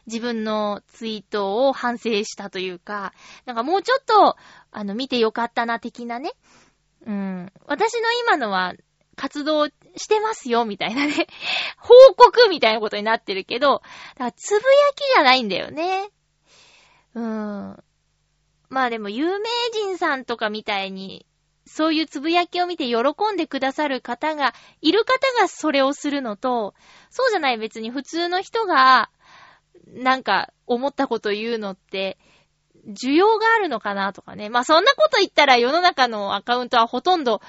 [0.05, 3.13] 自分のツイートを反省したというか、
[3.45, 4.37] なんかもうちょっと、
[4.71, 6.31] あの、見てよかったな、的なね。
[7.05, 7.51] うん。
[7.65, 8.73] 私の今のは、
[9.15, 9.71] 活動し
[10.07, 11.27] てますよ、みたいなね。
[11.79, 13.81] 報告みたいなことになってるけど、
[14.13, 14.61] だからつぶや
[14.95, 16.11] きじゃないんだよね。
[17.15, 17.83] うーん。
[18.69, 21.25] まあでも有名人さんとかみたいに、
[21.67, 22.97] そういうつぶやきを見て喜
[23.33, 26.73] んでくださる方が、いる方がそれをするのと、
[27.09, 29.09] そうじゃない別に普通の人が、
[29.87, 32.17] なんか思ったこと言うのって、
[32.87, 34.49] 需要があるのかなとかね。
[34.49, 37.41] まあそんなこと言ったら世の中のアカウントはほとんど、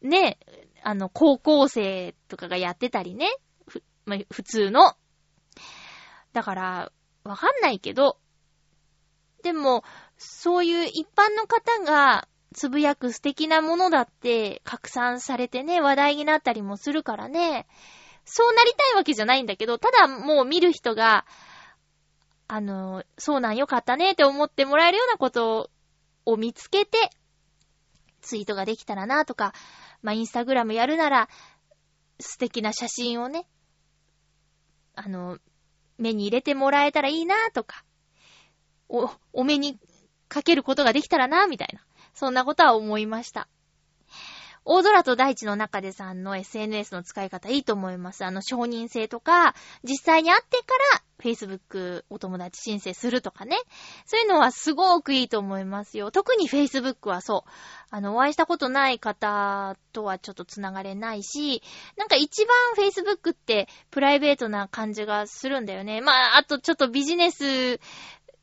[0.00, 0.38] ね、
[0.82, 3.28] あの、高校生とかがやってたりね。
[3.66, 4.94] ふ、まあ、普通の。
[6.32, 6.92] だから、
[7.24, 8.18] わかんないけど、
[9.42, 9.84] でも、
[10.16, 17.66] そういう一般の方がつぶやく素敵なものだって拡散されてね、話題になったりもするからね。
[18.24, 21.26] そうなりたいわけじゃないんだけど、ただもう見る人が、
[22.48, 25.70] あの、そうなんよかったねって思ってもらえるようなこと
[26.24, 27.10] を見つけて、
[28.22, 29.52] ツイートができたらなとか、
[30.00, 31.28] まあ、インスタグラムやるなら、
[32.18, 33.46] 素敵な写真をね、
[34.94, 35.38] あの、
[35.98, 37.84] 目に入れてもらえたらいいなとか、
[38.88, 39.78] お、お目に
[40.28, 41.86] かけることができたらなみたいな。
[42.16, 43.46] そんなことは思いました。
[44.64, 48.24] 大空と大地の中でさんの SNS の使い方いいと思います。
[48.24, 53.56] あの、承認制とか、実際に会ってから Facebook お友達申請するとかね。
[54.06, 56.10] そういうのはすごくいいと思いますよ。
[56.10, 57.50] 特に Facebook はそう。
[57.90, 61.62] あの、お会いしたことない方とはちょっと繋がれないし、
[61.96, 66.00] なんか一番 Facebook ってプライベートな感じがするんだよね。
[66.00, 67.78] まあ、あとちょっとビジネス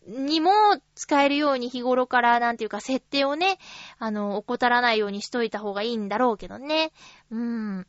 [0.07, 0.51] にも
[0.95, 3.57] 使えるように日頃からなんていうか設定をね、
[3.99, 6.91] あの、怠らないようにしといた方がいいんだろうけどね。
[7.31, 7.87] うん。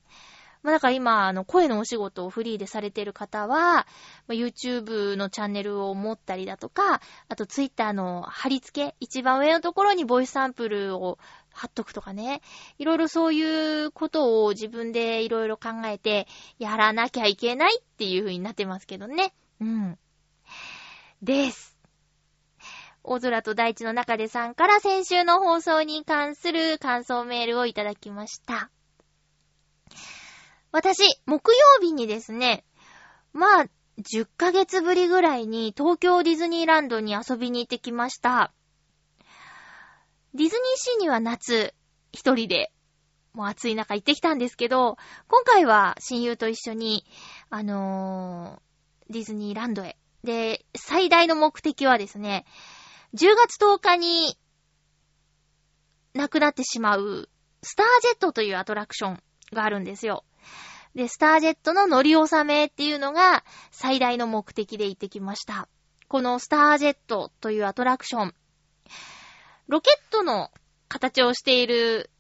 [0.64, 3.86] まあ、だから今、あの、声のお仕事をフリーでされてる方は、ま
[4.30, 11.18] あ、YouTube のチャンネルを持ったりだとか、あと Twitter の貼り付け、一番上のところにボイスサンプルを
[11.52, 12.40] 貼っとくとかね。
[12.78, 16.26] いろいろそういうことを自分でいろいろ考えて、
[16.58, 19.34] やらなきゃいけないっていう風になってますけどね。
[19.60, 19.98] うん。
[21.20, 21.73] です。
[23.04, 28.70] 大空と大地の中でさんから先週の放送に関する感想メールをいただきました。
[30.72, 32.64] 私、木曜日にですね、
[33.34, 33.66] まあ、
[33.98, 38.52] 10ヶ月ぶりぐらいに東京ディズニーランドに遊びに行ってきました。
[40.32, 41.74] ディズニーシーには夏、
[42.10, 42.72] 一人で、
[43.34, 44.96] もう暑い中行ってきたんですけど、
[45.28, 47.04] 今回は親友と一緒に、
[47.50, 49.96] あのー、ディズニーランドへ。
[50.24, 52.46] で、最大の目的はですね、
[53.14, 54.36] 10月10日に
[56.14, 57.28] 亡くなってしまう、
[57.62, 59.22] スタージェットというアトラクション
[59.52, 60.24] があるんですよ。
[60.96, 65.68] で、スタージェットの乗り納めっていうのが最大の目的で行ってきました。
[66.08, 68.34] このスタージェットというアトラクション。
[69.68, 70.50] ロケットの
[70.88, 72.10] 形をしている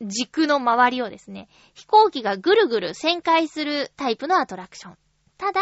[0.00, 4.98] 軸の周りをですね、飛行機がぐるぐる旋回するタイプのアトラクション。
[5.38, 5.60] ただ、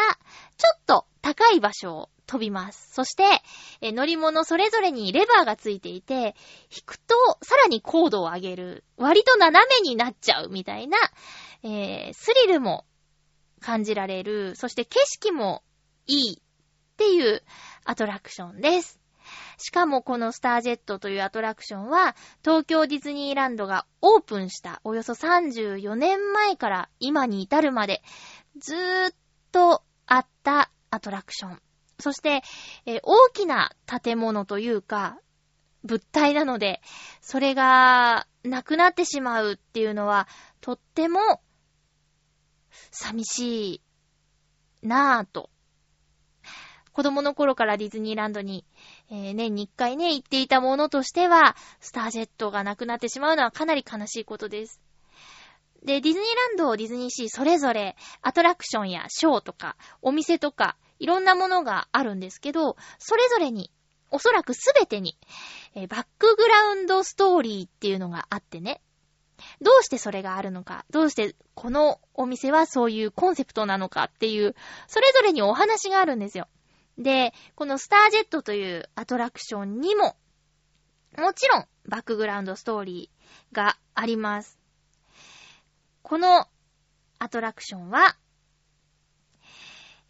[0.56, 2.94] ちょっと高い場所を飛びます。
[2.94, 3.24] そして、
[3.80, 6.36] え乗り物それぞれにレバーがついていて、
[6.70, 8.84] 引くとさらに高度を上げる。
[8.96, 10.96] 割と斜めになっちゃうみたいな、
[11.64, 12.86] えー、スリルも
[13.60, 14.54] 感じられる。
[14.54, 15.64] そして景色も
[16.06, 16.42] いいっ
[16.98, 17.42] ていう
[17.84, 19.00] アトラクションです。
[19.58, 22.14] しかもこのスタージェットというアトラクションは、
[22.44, 28.02] 東京ディズニーランドがオープンしたおよそ34年前から今に至るまで、
[28.56, 29.14] ずーっ
[29.50, 31.60] とあったアトラクション。
[32.00, 32.42] そして、
[32.86, 35.18] えー、大きな建物というか、
[35.84, 36.80] 物体なので、
[37.20, 40.28] それがなくなってしまうっていうのは、
[40.60, 41.40] とっても
[42.90, 43.82] 寂し
[44.82, 45.50] いなぁと。
[46.92, 48.66] 子供の頃からディズニーランドに、
[49.10, 54.80] えー、年に一回ね、行っていたものとしては、スタージェットがなくなってしまうのはかなり悲しいことです。
[55.84, 63.72] で、ディズニーランドを、ディズニーシーそれぞれ、アトラクションやショーとか、お店とか、いろんなものがあるんですけど、それぞれに、
[64.12, 65.16] おそらくすべてに、
[65.74, 68.80] えー、バックグラウンドストーリーっていうのがあってね。
[69.62, 74.54] どうしてそれがあるのか、どうしてこのお店はそういうコンセプトなのかっていう、
[74.86, 76.48] それぞれにお話があるんですよ。
[76.98, 80.16] で、このスタージェットというアトラクションにも、
[81.16, 84.58] もちろんバックグラウンドストーリーがあります。
[86.02, 86.46] この
[87.18, 88.16] アトラクションは、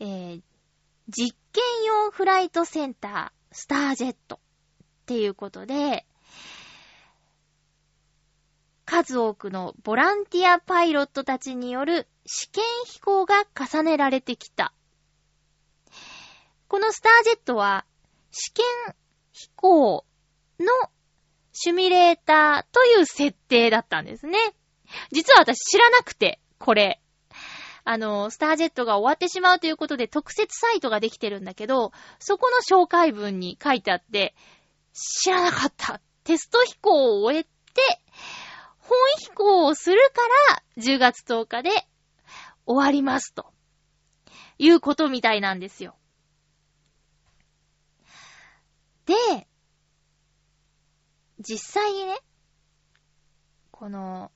[0.00, 0.42] えー、
[1.10, 4.38] 実験用フライトセンター、スタージェットっ
[5.06, 6.06] ていうことで、
[8.84, 14.72] 数多くのボランティアパイロットたちによる試験飛行が重ねられてきた。
[16.68, 17.84] このスタージェットは
[18.30, 18.64] 試験
[19.32, 20.04] 飛行
[20.60, 20.66] の
[21.52, 24.38] シミュレーターという設定だったんですね。
[25.12, 27.00] 実は私知らなくて、これ。
[27.92, 34.36] あの、スタージェットが終わってしまうということで特設サイトができてるんだけど、そこの紹介文に書いてあって、
[34.92, 36.00] 知らなかった。
[36.22, 37.50] テスト飛行を終えて、
[38.78, 40.22] 本飛行をするか
[40.54, 41.70] ら、10月10日で
[42.64, 43.52] 終わりますと。
[44.58, 45.96] いうことみたいなんですよ。
[49.06, 49.48] で、
[51.40, 52.20] 実際にね、
[53.72, 54.30] この、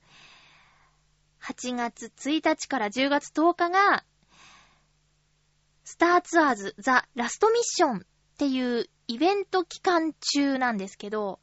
[1.45, 4.05] 8月1日から10月10日が、
[5.85, 8.01] スターツアーズザ・ラストミッションっ
[8.39, 11.41] ていうイベント期間中なんですけど、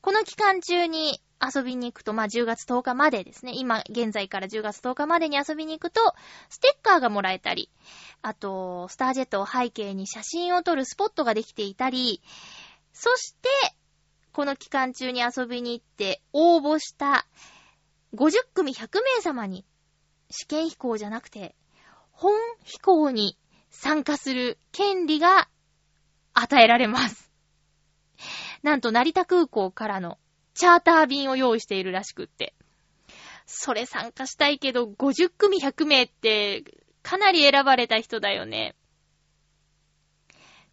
[0.00, 3.52] この期間中に遊びに行くと、まあ、10月10日までですね。
[3.54, 6.00] 今、現在から10月10日までに遊びに行くと、
[6.48, 7.70] ステッカーがもらえたり、
[8.20, 12.20] あと、スタージェットを背景に写真を撮るスポットができていたり、
[12.92, 13.48] そして、
[14.32, 17.26] この期間中に遊びに行って応募した
[18.14, 19.64] 50組100名様に
[20.30, 21.54] 試験飛行じゃなくて
[22.12, 23.36] 本飛行に
[23.70, 25.48] 参加する権利が
[26.32, 27.30] 与えられます。
[28.62, 30.18] なんと成田空港からの
[30.54, 32.54] チャーター便を用意しているらしくって。
[33.46, 36.64] それ参加したいけど50組100名って
[37.02, 38.74] かなり選ばれた人だよね。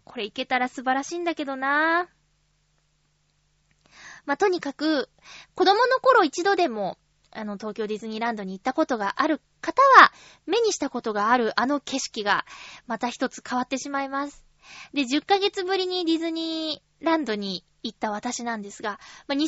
[0.03, 2.21] これいけたら素晴らしいんだけどなぁ。
[4.25, 5.09] まあ、とにかく、
[5.55, 6.97] 子供の頃一度でも、
[7.31, 10.11] あの、東京ディズニーランドに行ったことがある方は、
[10.45, 12.45] 目にしたことがあるあの景色が、
[12.87, 14.43] また一つ変わってしまいます。
[14.93, 19.47] で、10ヶ月ぶりにディズニーランドに行った私なんですが、まあ、2020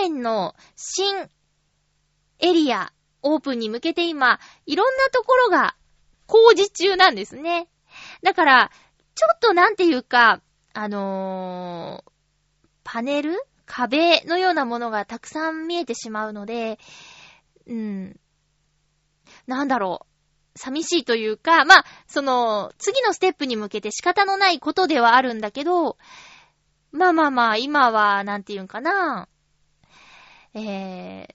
[0.00, 1.28] 年の新
[2.40, 2.92] エリア
[3.22, 5.76] オープンに向けて今、いろんなところが
[6.26, 7.68] 工事中なんですね。
[8.22, 8.70] だから、
[9.14, 10.40] ちょっとなんていうか、
[10.72, 12.10] あのー、
[12.84, 13.36] パネル？
[13.66, 16.80] 壁のようなものがたくさん見えてしまうので、
[17.70, 18.20] うん。
[19.46, 20.58] なんだろう。
[20.58, 25.96] 寂しいというか、まあ、その、次のステップに向けて仕方のないことではあるんだけど、
[26.90, 29.28] まあまあまあ、今は、なんていうんかな、
[30.54, 31.34] えー、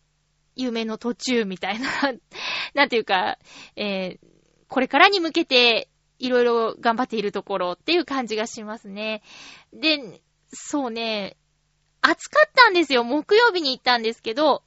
[0.57, 1.89] 夢の途中みたいな、
[2.75, 3.39] なんていうか、
[3.77, 4.27] えー、
[4.67, 9.21] これからに向けて、いろいろ頑張っているところっていう感じがしますね。
[9.73, 10.21] で、
[10.51, 11.37] そうね、
[12.01, 13.03] 暑かったんですよ。
[13.03, 14.63] 木曜日に行ったんですけど、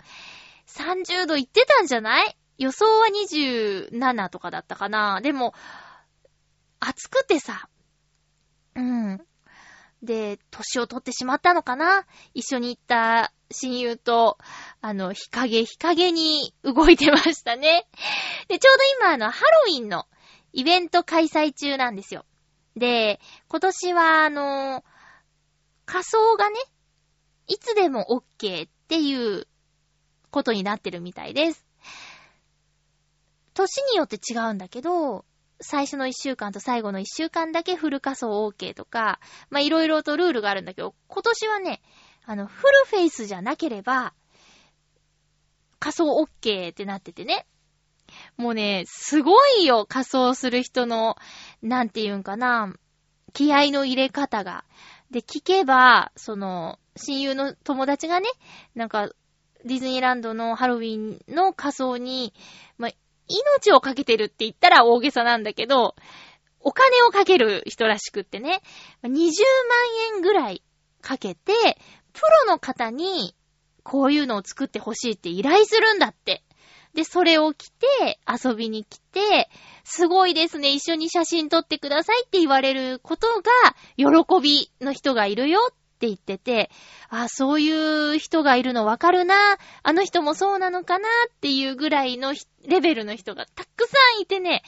[0.69, 2.37] 30度行ってたんじゃない？
[2.59, 5.21] 予想は27とかだったかな。
[5.23, 5.55] でも、
[6.81, 7.69] 暑くてさ。
[8.75, 9.21] うん。
[10.03, 12.05] で、年を取ってしまったのかな？
[12.35, 14.39] 一緒に行った親友と、
[14.81, 17.87] あの、日陰日陰に動いてましたね。
[18.49, 20.07] で、ちょうど今、あの、ハロウィンの
[20.53, 22.25] イベント開催中なんですよ。
[22.77, 24.85] で、今年は、あの、
[25.85, 26.57] 仮装がね、
[27.49, 29.48] いつでも OK っていう
[30.39, 31.67] ことになってるみたいです。
[33.55, 35.25] 年によって違うんだけど、
[35.61, 39.19] 最初の1週間と最後の1週間だけフル仮装 OK とか、
[39.51, 41.83] ま、いろいろとルールがあるんだけど、今年はね、
[42.25, 44.15] あの、フルフェイスじゃなければ、
[45.81, 47.45] 仮装 OK ってなっててね。
[48.37, 51.17] もうね、すごいよ、仮装する人の、
[51.61, 52.73] なんていうんかな、
[53.33, 54.65] 気合の入れ方が。
[55.11, 58.29] で、聞けば、その、親友の友達がね、
[58.77, 59.11] なんか、
[59.65, 62.33] ディズニーランドのハロウィンの仮装に、
[62.77, 62.91] まあ、
[63.29, 65.95] 命をかけてるって言ったら大げさなんだけど、
[66.61, 68.63] お金をかける人らしくってね、
[69.03, 69.15] 20万
[70.17, 70.63] 円ぐらい
[71.01, 71.53] かけて、
[72.13, 73.35] プロの方に
[73.83, 76.43] こういうのを作ってほしいって依頼するんだって。
[76.95, 79.49] で、それを着て、遊びに来て、
[79.85, 86.71] すごいですね、一緒に写真撮ってくださいって言われることが、喜びの人がいるよっって言ってて、
[87.09, 92.35] あ、そういう人がいるのわかるな、あの人もそうなのかなっていうぐらいの
[92.67, 94.63] レベルの人がたくさんいてね、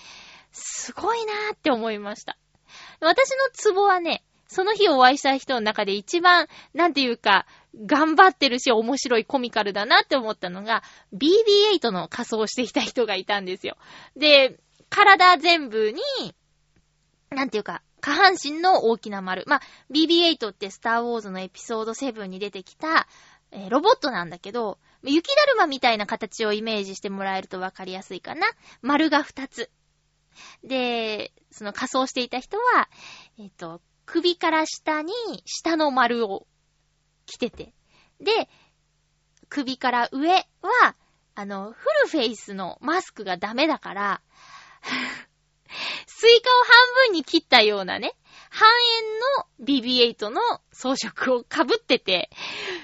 [0.50, 2.36] すごいなーって思いました。
[3.00, 7.46] 私のツボはね、その日お会いした人の中で一番、なんていうか、
[7.86, 10.82] 頑張ってるし面白いコミカルだなって思ったのが、
[11.14, 13.76] BB8 の仮装してきた人がいたんですよ。
[14.16, 14.58] で、
[14.88, 16.34] 体全部に、
[17.30, 19.44] なんていうか、下半身の大きな丸。
[19.46, 23.06] まあ、BB8 ってスターウォーズのエピソード7に出てきた、
[23.52, 28.46] えーロボットなんだけど、雪だるまみたいな形をイメージしてもらえるとわかりやすいかな。
[28.82, 29.70] 丸が2つ。
[30.62, 32.88] で、その仮装していた人は、
[33.38, 35.12] えっ、と、首から下に
[35.44, 36.46] 下の丸を
[37.26, 37.74] 着てて。
[38.20, 38.48] で、
[39.48, 40.30] 首から上
[40.62, 40.96] は、
[41.34, 44.22] あの、フルフェイスのマスクがダメだから、
[46.20, 48.14] スイカを半分に切ったようなね、
[48.50, 48.68] 半
[49.62, 52.28] 円の BB8 の装飾を被ってて、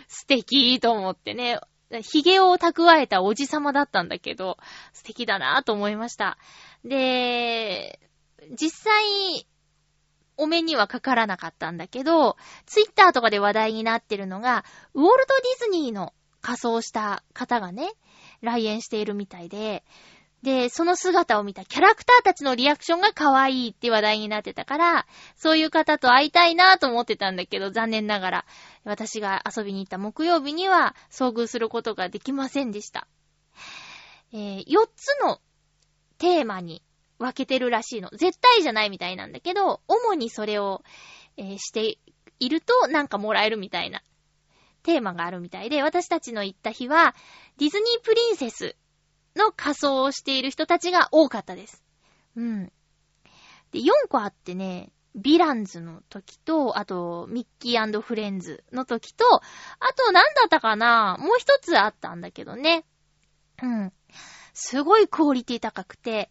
[0.09, 1.61] 素敵と思ってね。
[1.91, 4.57] 髭を蓄えたおじさまだったんだけど、
[4.95, 6.39] 素敵だなぁと思いました。
[6.83, 8.01] で、
[8.59, 9.47] 実際、
[10.39, 14.65] お目にはかからなかったんだけど、ツイッターとかで話題になってるのが、
[14.95, 17.93] ウォルト・ディズニーの仮装した方がね、
[18.41, 19.85] 来園しているみたいで、
[20.47, 28.45] で、その姿を見たキャラクターたちのリアクションが可愛いって話題になってたから、そういう方と会いたいなと思ってたんだけど、残念ながら、
[28.85, 33.09] 私が遊びに行った木曜日には遭遇することができませんでした。
[34.33, 35.41] えー、4つの
[36.19, 36.81] テーマに
[37.19, 38.09] 分けてるらしいの。
[38.11, 40.85] 絶対じゃないみたいなんだけど、主にそれを、
[41.39, 41.99] えーして
[42.39, 44.01] いるとなんかもらえるみたいな
[44.85, 47.17] テーマがあるみたいで、私たちの行った日は、
[47.59, 48.77] ディズニープリンセス
[49.37, 51.85] の仮装をしている人たちが多かったです。
[52.37, 52.73] うん。
[53.73, 59.41] で、4個あってね、ヴィランズの時と、あと、ミッキーフレンズの時と、あ
[59.95, 62.85] と、なんだったかなもう一つあったんだけどね。
[63.63, 63.93] うん。
[64.53, 66.31] すごいクオリティ高くて、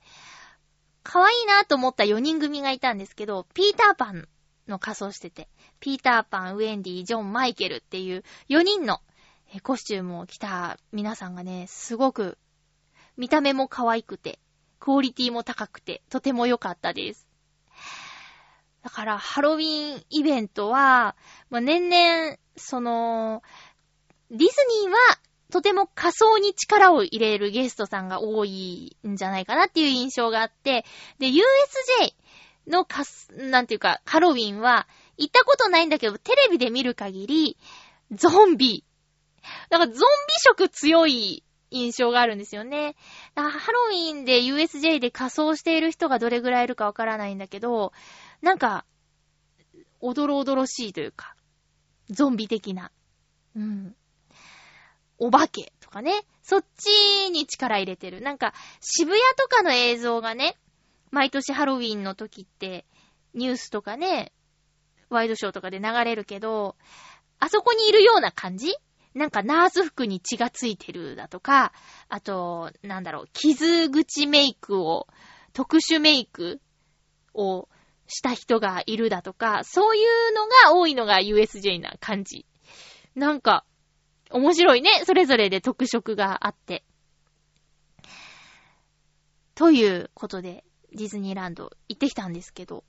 [1.03, 4.27] 可愛いなと思った4人組がいたんですけど、ピーターパン
[4.67, 5.49] の仮装してて、
[5.79, 9.01] ピーターパン、ウェンディ、ジョン、マイケルっていう4人の
[9.63, 12.37] コスチュームを着た皆さんがね、すごく
[13.17, 14.39] 見た目も可愛くて、
[14.79, 17.27] クオリティも高くて、とても良かったです。
[18.83, 21.15] だから、ハロウィンイベントは、
[21.49, 23.41] まあ、年々、その、
[24.29, 24.45] ディズ
[24.83, 24.97] ニーは、
[25.51, 30.85] とても仮装に力を入れるゲストさんが多いんじゃないかなっていう印象があって、
[31.19, 31.41] で、USJ
[32.67, 34.87] のかす、なんていうか、ハロウィンは、
[35.17, 37.57] 行ったことないんだけど、テレビで見る限り、
[38.11, 38.83] ゾンビ。
[39.69, 39.99] だかゾンビ
[40.39, 41.44] 色強い
[41.75, 42.95] 印象があるんですよね。
[43.35, 47.91] ハロウィンで USJ で仮装している人がどれぐらいいるかわからないんだけど、
[48.41, 48.85] なんか、
[49.99, 51.35] おどろおどろしいというか、
[52.09, 52.91] ゾンビ的な。
[53.55, 53.95] うん。
[55.17, 56.25] お化けとかね。
[56.43, 58.21] そっちに力入れてる。
[58.21, 60.57] なんか、渋谷とかの映像がね、
[61.11, 62.85] 毎年ハロウィンの時って、
[63.33, 64.31] ニュースとかね、
[65.09, 66.75] ワイドショーとかで流れるけど、
[67.39, 68.73] あそこにいるような感じ
[69.15, 71.71] なんかナース服に血がついてるだとか、
[72.09, 75.07] あと、なんだろう、傷口メイクを、
[75.53, 76.59] 特殊メイク
[77.33, 77.69] を
[78.07, 82.45] した人がいるだとか、そういうのが多いのが USJ な感じ。
[83.15, 83.63] なんか、
[84.31, 84.89] 面白いね。
[85.05, 86.83] それぞれで特色があって。
[89.55, 92.83] ということで、ディズニーランド行ってきたんですけど、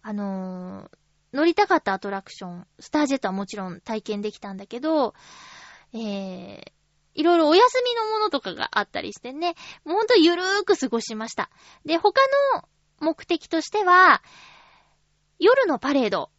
[0.00, 0.98] あのー
[1.32, 5.12] 乗りたかったアトラクション、スタージェットはもちろん体験できたんだけど、
[5.92, 6.62] えー、
[7.14, 11.50] いろいろお休みのものとかがあったりしてね、もうほんとゆるーく過ごしました。
[11.84, 12.20] で、他
[12.54, 12.68] の
[13.00, 14.22] 目的としては、
[15.38, 16.30] 夜のパレード、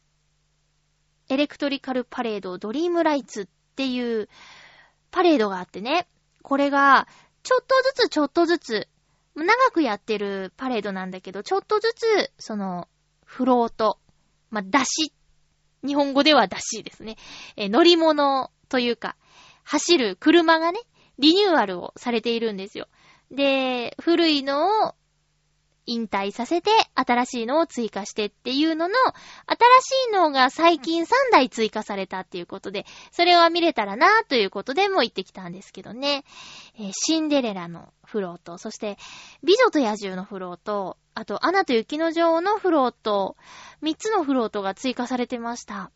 [1.29, 4.29] エレクトリカルパレード、ドリームライツっていう
[5.11, 6.07] パレードがあってね、
[6.41, 7.07] これが、
[7.43, 8.87] ちょっとずつちょっとずつ、
[9.35, 12.87] 長くやってるパレードなんだけど、ちょっとずつ、その、
[13.25, 13.99] フロート、
[14.49, 15.13] まあ、出し、
[15.85, 17.17] 日本語では出しですね。
[17.55, 19.15] え乗り物というか、
[19.67, 20.79] 走る車がね、
[21.19, 22.87] リニューアルをされているんですよ。
[23.31, 24.95] で、古いのを
[25.85, 28.95] 引退させて、新しいのを追加してっていうのの、
[29.45, 36.23] 新しいのが最近3台追加されたっていうことで、それは見れたらなということでも行ってきたんですけどね。
[36.79, 38.97] えーシンデレラのフロート、そして、
[39.43, 43.35] 美女と野獣のフロート、あと、アナと雪の女王のフロート、
[43.83, 45.91] 3つのフロートが追加されてました。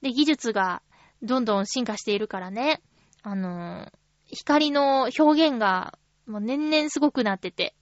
[0.00, 0.82] で、技術が
[1.22, 2.82] どんどん進化しているからね、
[3.22, 3.92] あのー
[4.32, 7.74] 光の表現がもう年々すごくなってて、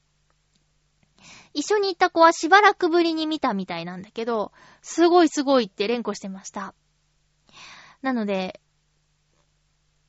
[1.54, 6.74] 一緒に行った子はしばらくぶりに見たみたいなんだけど、すごいすごいって連呼してました。
[8.02, 8.60] なので、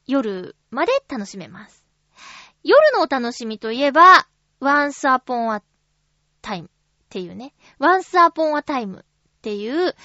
[0.08, 1.84] 夜まで楽しめます。
[2.64, 4.28] 夜のお楽しみといえば、
[4.62, 5.64] Once Upon a
[6.42, 6.70] Time っ
[7.10, 9.04] ていうね、Once Upon a Time っ
[9.42, 9.96] ていう、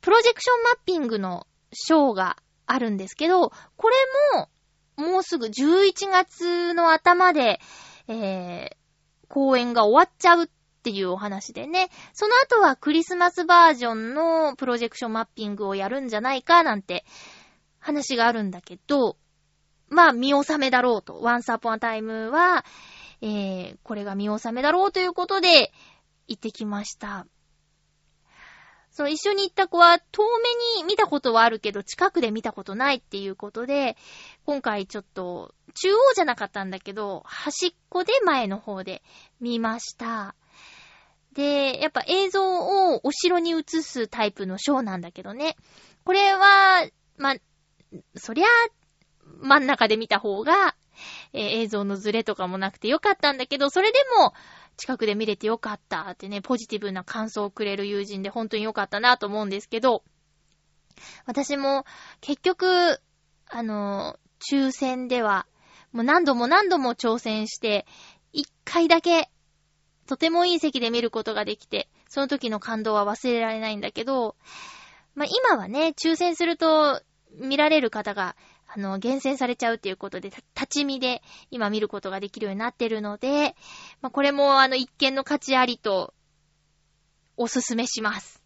[0.00, 3.96] プロジェクションマッピングのショーがあるんですけど、これ
[4.34, 4.48] も、
[4.96, 7.60] もうすぐ11月の頭で、
[8.08, 8.76] えー、
[9.28, 10.48] 公演が終わっちゃうっ
[10.82, 17.04] ていうお話でね、その後はクリスマスバージョンのプロジェクションマッピングをやるんじゃないかなんて
[17.78, 19.16] 話があるんだけど、
[19.88, 21.20] まあ見納めだろうと。
[21.22, 22.64] Once Upon a Time は、
[23.20, 25.72] えー、これが見納めだろうということで
[26.26, 27.26] 行ってきました。
[28.92, 30.22] そう、一緒に行った子は遠
[30.76, 33.96] 目に見たことはあるけど近くで見たことないっていうことで、
[34.44, 39.02] 今回ちょっと中央じゃなかったんだけど、端っこで前の方で
[39.40, 40.34] 見ました。
[41.32, 45.56] で、やっぱ映像をお城に映すタイプのショーなんだけどね。
[46.04, 46.86] これは、
[47.16, 47.36] ま、
[48.16, 48.46] そりゃ、
[49.40, 50.76] 真ん中で見た方が、
[51.32, 54.34] えー映像のズレとかもなくてよかったんだけど、それでも
[54.76, 60.02] 近くで見れてよかったってね、ポジティブな感想をくれる友人で本当によかったなと思うんですけど、
[61.26, 61.84] 私も
[62.20, 63.00] 結局、
[63.46, 64.18] あの、
[64.50, 65.46] 抽選では、
[65.92, 67.86] もう何度も何度も挑戦して、
[68.32, 69.30] 一回だけ、
[70.06, 74.36] とてもいい席で見ることができて、その時の感動は忘れられないんだけど、
[75.14, 77.02] まあ、今はね、抽選すると
[77.38, 78.36] 見られる方が、
[78.74, 83.54] あの、厳選されちゃうっていうことで、立ち見で今見ることができるようになってるので、
[84.00, 86.14] まあ、これもあの、一見の価値ありと、
[87.36, 88.42] おすすめします。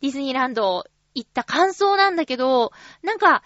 [0.00, 2.72] ディズニーランド行った感想なんだけど、
[3.02, 3.42] なんか、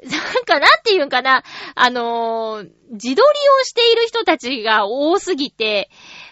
[0.04, 5.90] なんか、なんていうんかな、あのー自撮りをしている人たちが多すぎて、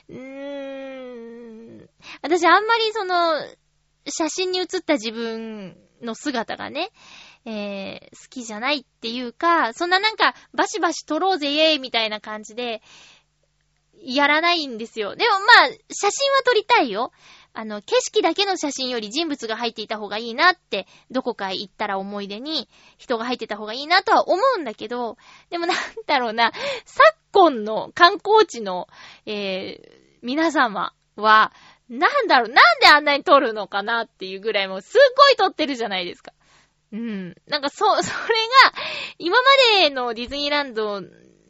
[0.08, 1.88] うーん、
[2.20, 3.46] 私あんまりその、
[4.06, 6.90] 写真に写った自分の姿がね、
[7.44, 12.82] えー好きじゃないっていうか、そんななんか、バシバシ撮ろうぜイエーイみたいな感じで、
[14.04, 15.14] やらないんですよ。
[15.16, 17.12] でもまあ、写真は撮りたいよ。
[17.54, 25.18] あの、景色だけの写真より人物が入っていた方がいいなって、どこか行ったら思い出に人が入ってた方がいいなとは思うんだけど、
[25.50, 25.76] でもなん
[26.06, 26.52] だろうな、
[26.86, 28.88] 昨今の観光地の、
[29.26, 31.52] えー皆様は、
[31.88, 36.32] なんだろう、なんであんなに撮るのかなっていうぐらいもうすっごい撮ってるじゃないですか。
[36.92, 37.34] うん。
[37.46, 38.34] なんかそ、 それ
[38.72, 38.78] が、
[39.18, 39.44] 今ま
[39.80, 41.00] でのディズニーランド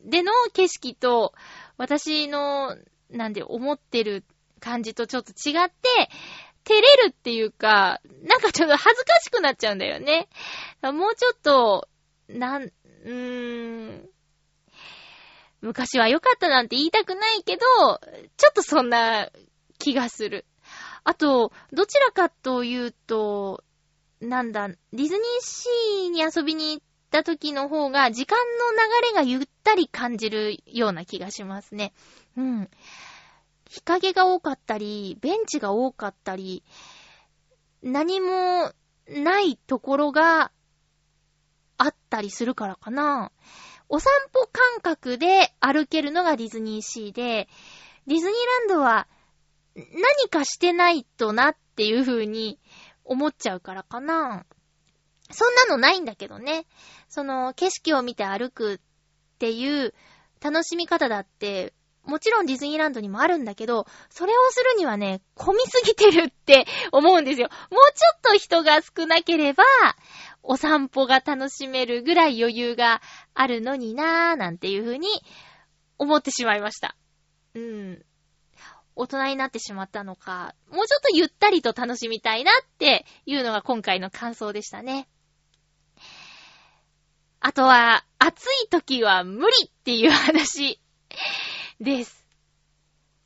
[0.04, 1.34] での景色と、
[1.76, 2.76] 私の、
[3.10, 4.24] なんで、思ってる
[4.60, 6.10] 感じとちょっと違って、
[6.64, 10.28] 照れるっていうか、なんかちょっと恥ずかしくなっちゃうんだよね。
[10.80, 11.88] もうちょっと、
[12.28, 14.08] なん、うーん、
[15.60, 17.60] 昔は良かったなんて言いたくないけど、
[18.36, 19.28] ちょっとそんな
[19.78, 20.44] 気がする。
[21.04, 23.64] あと、どちらかというと、
[24.22, 31.92] なんだ、ディズニーシーに遊びに行った時の方が、時間の流れがゆったり感じるような気がしますね。
[32.36, 32.70] うん。
[33.68, 36.62] 日陰が多かったり、ベンチが多かったり、
[37.82, 38.72] 何も
[39.08, 40.52] ないところが
[41.76, 43.32] あったりするからかな。
[43.88, 47.48] お散歩感覚で歩けるのがディズニーシーで、
[48.06, 48.36] ディズニー
[48.68, 49.08] ランドは
[49.74, 52.60] 何かしてないとなっていう風に
[53.04, 54.46] 思っちゃうからかな。
[55.30, 56.66] そんなのないんだけどね。
[57.08, 58.78] その景色を見て歩くっ
[59.38, 59.94] ていう
[60.40, 61.72] 楽しみ方だって、
[62.04, 67.48] もちろんディズニーランドにもあるんだけど、それをするにはね、混みすぎてるって 思うんですよ。
[67.70, 69.64] もうちょっと人が少なければ、
[70.42, 73.00] お散歩が楽しめるぐらい余裕が
[73.34, 75.08] あるのになーなんていう風に
[75.98, 76.96] 思ってしまいました。
[77.54, 78.04] うん。
[78.94, 85.08] 大人になってしまったのか、もうちょっとゆったりと楽しみたいなっていうのが今回の感想でしたね。
[87.40, 90.80] あとは、暑い時は無理っていう話
[91.80, 92.24] です。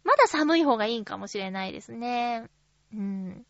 [0.05, 2.45] まだ寒い方がいいんかもしれないですね。
[2.95, 3.45] うん。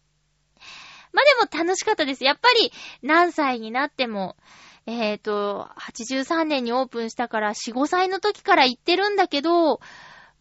[1.13, 2.25] まあでも楽しかったです。
[2.25, 4.37] やっぱり何歳になっても、
[4.87, 9.81] えっ、と、83年にオープンしたから4、5歳の時から行ってるんだけど、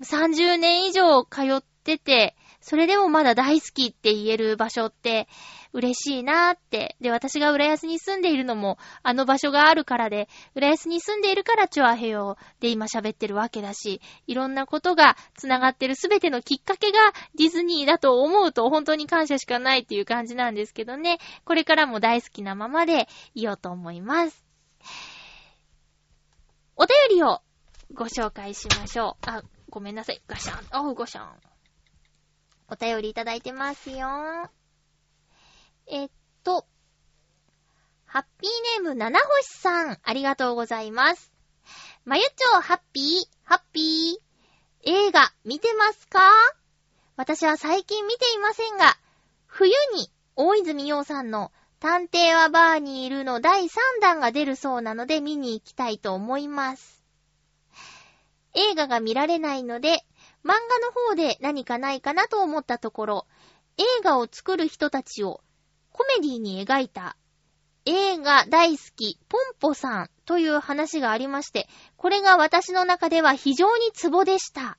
[0.02, 5.28] 30年以上通ってて、それでもまだ大好きって言える場所って
[5.72, 6.96] 嬉しいなーって。
[7.00, 16.98] で、私が浦安に住んでいるのもあの場所があるからで、浦安に住んでいるからチョアヘヨで今喋ってるわけだし、いろんなことが繋がってるすべてのきっかけが
[17.38, 21.20] ディズニーだと思うと本当に感謝しかないっていう感じなんですけどね。
[21.44, 24.44] これからも大好きなままでいようと思います。
[26.78, 27.42] お便りを
[27.94, 29.30] ご紹介しましょう。
[29.30, 29.44] あ、
[29.76, 30.22] ごめんなさい。
[30.26, 30.88] ガシャン。
[30.88, 31.28] おう、ガシャン。
[32.70, 34.50] お便りいただいてますよ。
[35.88, 36.10] えっ
[36.46, 36.66] と、
[38.06, 41.30] ハッピーネーム七星さん、ありがとうございます。
[42.06, 44.90] まゆちょうハッピー、ハッピー。
[44.90, 46.22] 映画、見てますか？
[47.18, 48.98] 私は最近見ていませんが、
[49.46, 51.52] 冬に大泉洋さんの
[51.82, 53.70] 探偵はバーにいるの第3
[54.00, 56.95] 弾が出るそうなので見に行きたいと思います。
[58.56, 60.06] 映画が見られないので、
[60.44, 63.28] 漫画の方で何かないかなと思ったところ、
[63.78, 65.42] 映画を作る人たちを
[65.92, 67.18] コメディに描いた
[67.86, 74.78] 映画大好きポンポさんという話がありまして、これが私の中では非常にツボでした。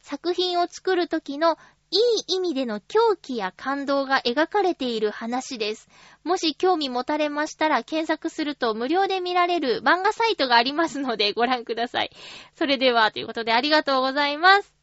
[0.00, 1.56] 作品を作る時の
[1.94, 5.88] いい意味での狂気や感動が描かれている話です。
[6.24, 12.10] もし興味持たれましたら検索すると無料で見られる漫画サイトがありますのでご覧ください。
[12.56, 14.74] それでは、ということでありがとうございます。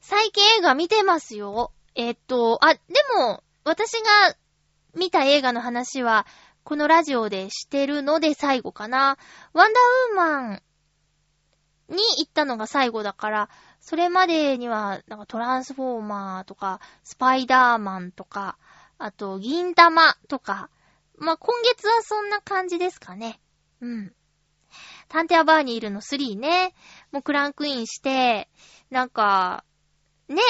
[0.00, 1.72] 最近映画見てますよ。
[1.96, 2.80] えっと、あ、で
[3.16, 4.36] も、私が
[4.94, 6.24] 見た映画の話は、
[6.62, 9.18] このラジオでしてるので最後かな。
[9.54, 10.62] ワンダーウーマン
[11.88, 13.50] に行ったのが最後だから、
[13.88, 18.58] それまでには、なんかトランスフォーマーとか、スパイダーマンとか、
[18.98, 20.68] あと、銀玉とか、
[21.16, 23.40] まあ、今月はそんな感じですかね。
[23.80, 24.12] うん。
[25.08, 26.74] 探偵アバーニールの3ね、
[27.12, 28.50] もうクランクインして、
[28.90, 29.64] なんか、
[30.28, 30.42] ね、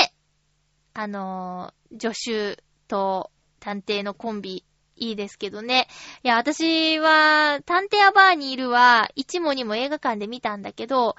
[0.94, 3.30] あのー助手と
[3.60, 4.64] 探偵のコンビ、
[4.96, 5.86] いいですけどね。
[6.24, 11.14] いや、私は、探偵アバーニールは、一も二も映画館で見たんだけど、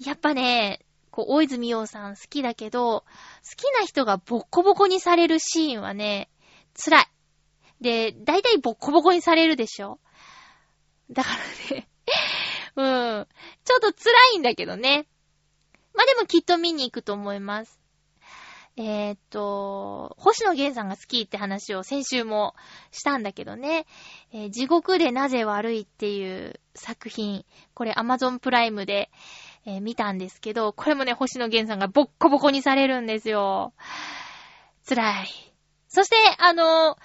[0.00, 3.04] やっぱね、こう、大泉洋さん好きだけど、好
[3.56, 6.28] きな人がボッコボコにされるシーンはね、
[6.74, 7.06] 辛い。
[7.80, 10.00] で、大体ボッコボコにされるでしょ
[11.10, 11.30] だか
[11.70, 11.88] らね、
[12.74, 12.82] う
[13.22, 13.28] ん。
[13.64, 15.06] ちょっと辛いんだけどね。
[15.94, 17.82] まあ、でもきっと見に行くと思います。
[18.76, 22.54] えーっと、星野源さんが好きって話を先週も
[22.90, 23.86] したんだけどね。
[24.32, 27.44] えー地獄でなぜ悪いっていう作品、
[27.74, 29.10] これ Amazon プライムで、
[29.64, 33.72] えー見たんですけど、これもね、星野源さんがボッコボコにされるんですよ。
[34.88, 35.54] 辛い。
[35.88, 36.96] そして、あの、ん、ん？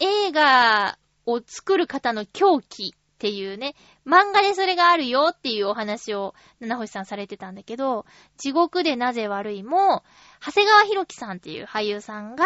[0.00, 8.06] 映画を作る方の狂気っていうね、漫画でそれがあるよっていうお話を、七星さんされてたんだけど、
[8.36, 10.02] 地獄でなぜ悪いも、
[10.44, 12.44] 長谷川博己さんっていう俳優さんが、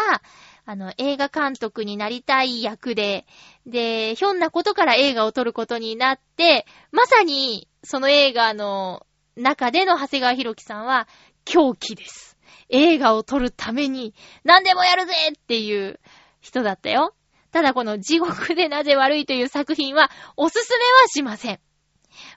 [0.70, 3.24] あの、映画監督になりたい役で、
[3.64, 11.08] で、ひょんなことから映画を撮ることになって、まさに、その映画の中での長谷川博己さんは、
[11.46, 12.36] 狂気です。
[12.68, 14.14] 映画を撮るために、
[14.44, 16.00] 何でもやるぜっていう
[16.42, 17.14] 人だったよ。
[17.50, 21.60] ただこの地獄でなぜ悪いという作品はおすすめはしません。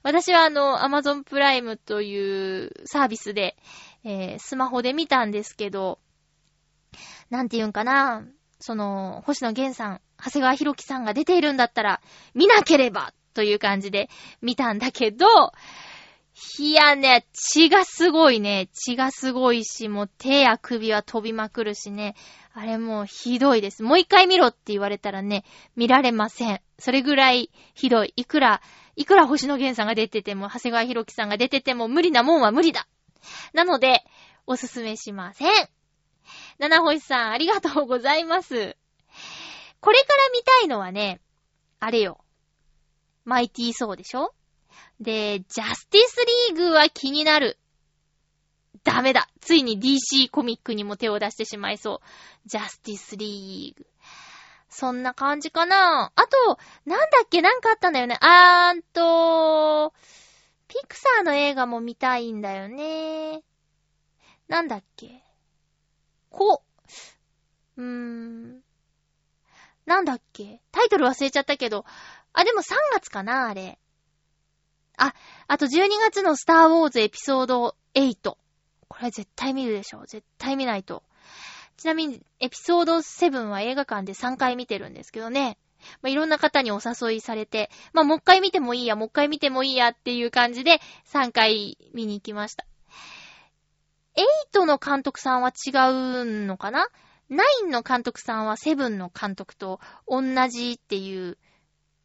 [0.03, 3.57] 私はあの、Amazon プライムというサービスで、
[4.05, 5.99] えースマホで見たんですけど、
[7.31, 8.23] なんて言うんかな、
[8.59, 12.01] その、星野源さん、長谷川博己さんが出ているんだったら、
[12.35, 14.09] 見なければという感じで
[14.41, 15.25] 見たんだけど、
[16.59, 18.69] いやね、血がすごいね。
[18.73, 22.15] 血がすごいし、もう手や首は飛びまくるしね。
[22.53, 23.83] あれもうひどいです。
[23.83, 26.61] もう一回見ろって言われたらね、見られません。
[26.79, 28.13] それぐらいひどい。
[28.15, 28.61] いくら、
[28.95, 32.87] いくら星野源さんが出てても、長谷川博己さんが出てても無理なもんは無理だ。
[33.53, 34.03] なので、
[34.47, 35.80] おすすめしません。
[36.61, 38.77] 七星さん、ありがとうございます。
[39.79, 41.19] これから見たいのはね、
[41.79, 42.23] あれよ。
[43.25, 44.31] マイティーソーでしょ？
[44.99, 47.57] で、ジャスティスリーグは気になる。
[48.83, 49.27] ダメだ。
[49.39, 52.47] ついに DC コミックにも手を出してしまいそう。
[52.47, 53.87] ジャスティスリーグ。
[54.69, 56.11] そんな感じかな。
[56.15, 57.41] あと、なんだっけ？
[57.41, 58.19] なんかあったんだよね。
[58.21, 59.95] あーんと、
[60.67, 63.41] ピクサーの映画も見たいんだよね。
[64.47, 65.23] なんだっけ？
[66.31, 66.63] こ、
[67.77, 68.61] うーん。
[69.85, 70.61] なんだっけ？
[70.71, 71.85] タイトル忘れちゃったけど。
[72.33, 73.77] あ、でも3月かなあれ。
[74.97, 75.13] あ、
[75.47, 78.37] あと12月のスターウォーズエピソード8。
[78.87, 80.05] これ絶対見るでしょ。
[80.05, 81.03] 絶対見ないと。
[81.77, 85.57] ちなみに、エピソード7は映画館で3回見てるんですけどね。
[86.01, 92.65] まあ、いろんな方にお誘いされて、まあ、もう一回見てもいいや、もう一回見てもいいやっていう感じで3回見に行きました。
[94.53, 96.87] 8の監督さんは違うのかな
[97.29, 101.37] ?9 の監督さんは7の監督と同じっていう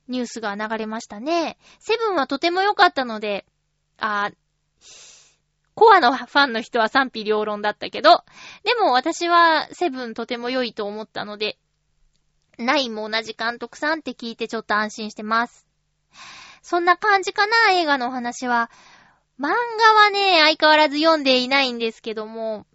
[0.08, 1.58] ニュースが流れましたね。
[1.80, 3.44] セブンはとても良かったので、
[3.98, 4.30] あ
[5.74, 8.24] コアのファンの人は賛否両論だったけど、
[8.64, 11.58] でも私はセブンとても良いと思ったので、
[12.56, 15.66] ナインも同じ監督さんって聞いてちょっと安心してます。
[16.62, 18.70] そんな感じかな、映画のお話は。
[19.38, 22.66] 漫画はね、相変わらず読んでいないんですけども、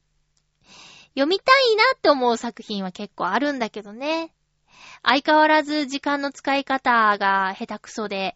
[1.10, 4.34] 読みたいなって思う作品は結構あるんだけどね。
[5.04, 8.36] 相変わらず時間の使い方が下手くそで、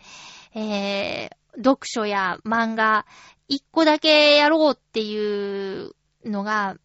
[0.56, 3.06] えー、読書や漫画、
[3.48, 5.96] 一個だけやろうっていう
[6.26, 6.78] のが、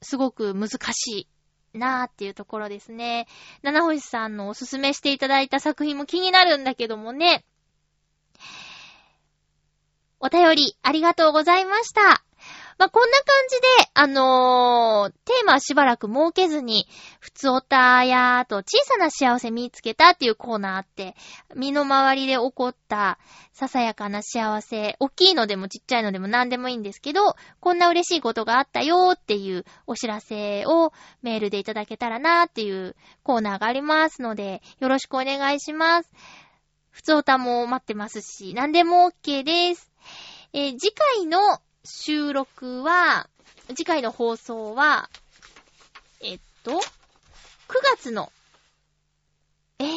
[0.00, 1.28] すごく難し
[1.74, 3.26] いなーっていうところですね。
[3.62, 7.44] 七星さんのおすすめしていただいた作品も気になるんだけどもね。
[10.24, 12.24] お便りありがとうございました。
[12.78, 16.88] まあ、こんな感じで、あのー、テーマはしばらく設けずに、
[17.20, 21.14] 普通おたや、あと小さな幸せ見つけたっていうコーナーあって、
[21.54, 23.18] 身の回りで起こった
[23.52, 36.10] ささやかな幸せ、大きいのでもちっちゃいのでも何でもいいんですけど、こんな嬉しいことがあったよっていうお知らせをメールでいただけたらなっていうコーナーがありますので、よろしくお願いします。
[36.90, 39.93] 普通おたも待ってますし、何でも OK です。
[40.56, 43.28] えー次回の収録は、
[43.70, 45.10] 次回の放送は、
[46.20, 46.78] えっと、9
[47.96, 48.30] 月の、
[49.80, 49.88] えー、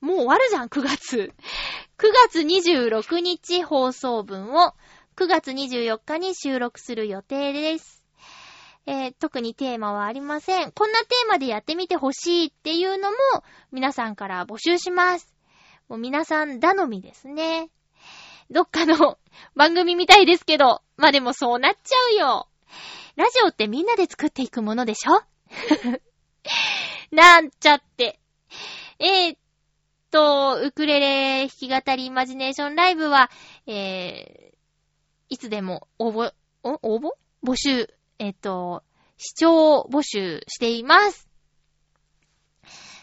[0.00, 1.34] もう終わるじゃん、9月。
[2.00, 4.72] 9月26日放送分を
[5.16, 8.02] 9月24日に収録する予定です。
[8.86, 10.72] えー特にテーマはありません。
[10.72, 13.16] こんなテーマでやってみてほしいっていうのも
[13.70, 15.34] 皆さんから募集します。
[15.88, 17.68] もう皆さん頼みですね。
[18.50, 19.18] どっかの
[19.54, 22.48] 番組みたいですけど、まあでもそうなっちゃうよ。
[23.16, 25.22] ラジオってみんなで作っていくものでしょ？
[27.10, 28.20] なんちゃって。
[28.98, 29.38] えー、っ
[30.10, 33.30] と、ウクレレ弾き語りイマジネーションライブは、
[33.66, 34.56] えー、
[35.28, 36.32] いつでも応募、
[36.62, 37.10] お応募？
[37.44, 38.82] 募集、えーっと、
[39.18, 41.28] 視聴募集しています。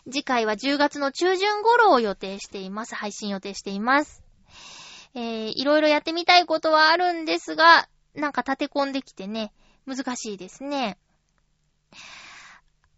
[0.05, 2.95] 次回は10月の中旬頃を予定しています。
[2.95, 4.22] 配信予定しています。
[5.16, 9.53] えー、いろいろやってみたいことはあるんですが、なんか立て込んできてね、
[9.86, 10.97] 難しいですね。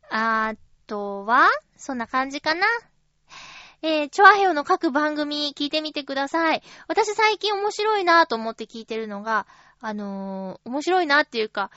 [0.10, 0.54] あ
[0.88, 2.66] とは、そんな感じかな。
[3.82, 6.64] えー、チョアヘオの各番組聞いてみてください。
[6.88, 9.46] 私最近面白いなと思って聞いてるのが、
[9.80, 11.70] あのー面白いなっていうか、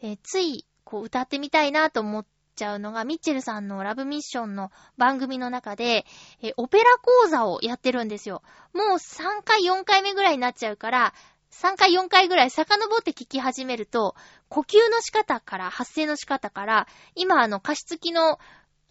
[0.00, 6.06] えーつい、こう歌ってみたいなと思っちゃうのが、ミッチェルさんのラブミッションの番組の中で、
[6.42, 8.42] えオペラ講座をやってるんですよ。
[8.72, 11.14] もう3回4回目ぐらいになっちゃうから、
[11.50, 14.16] 3回4回ぐらい遡って聞き始めると、
[14.48, 18.38] 呼吸の仕方から、発声の仕方から、今あの歌詞付きの、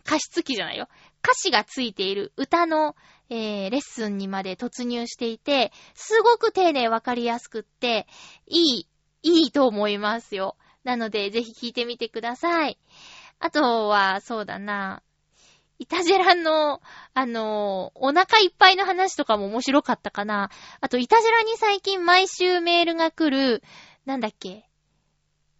[0.06, 0.88] 歌詞付きじゃないよ。
[1.24, 2.96] 歌詞がついている歌の、
[3.30, 8.08] えー、レッスンにまで突入していて、すごく丁寧わかりやすくって、
[8.48, 8.88] いい、
[9.24, 10.58] いいと思いますよ。
[10.84, 12.78] なので、ぜひ聞いてみてください。
[13.44, 15.04] あとは、そうだな。
[15.78, 16.80] イタジェラの、
[17.14, 20.50] あの、お腹いっぱいの話とかも面白かったかな。
[20.80, 23.62] あと、イタジェラに最近毎週メールが来る、
[24.06, 24.70] なんだっけ。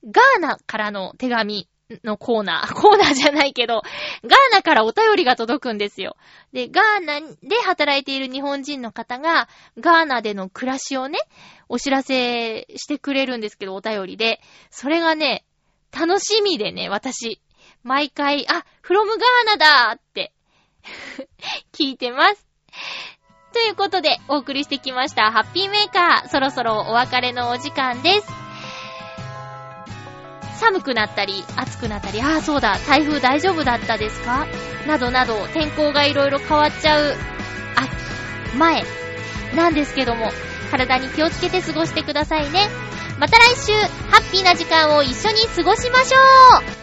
[0.06, 1.68] ガーナからの手紙
[2.06, 2.72] のコーナー。
[2.74, 3.82] コーナーじゃないけど、
[4.24, 6.16] ガーナからお便りが届くんですよ。
[6.54, 11.20] で、ガーナで働いている日本人の方が、ガーナでの暮らしをね、
[11.68, 14.40] お知らせしてくれるんですけど、お便りで。
[14.70, 15.44] それがね、
[15.92, 17.42] 楽しみでね、私。
[17.84, 20.32] 毎回、あ、フロムガーナだーって、
[21.74, 22.48] 聞いてます。
[23.54, 26.30] ということで、お送りしてきました、ハッピーメーカー。
[26.30, 28.28] そろそろお別れのお時間です。
[30.60, 34.48] 寒くなったり、暑くなったり、ああ、そうだ、台風大丈夫だったですか？
[34.88, 37.16] などなど、天候がいろいろ変わっちゃう、
[37.76, 38.84] あ、前、
[39.56, 40.32] なんですけども、
[40.72, 42.70] 体に気をつけて過ごしてくださいね。
[43.20, 43.74] また来週、
[44.10, 46.18] ハッピーな時間を一緒に過ごしましょ
[46.80, 46.83] う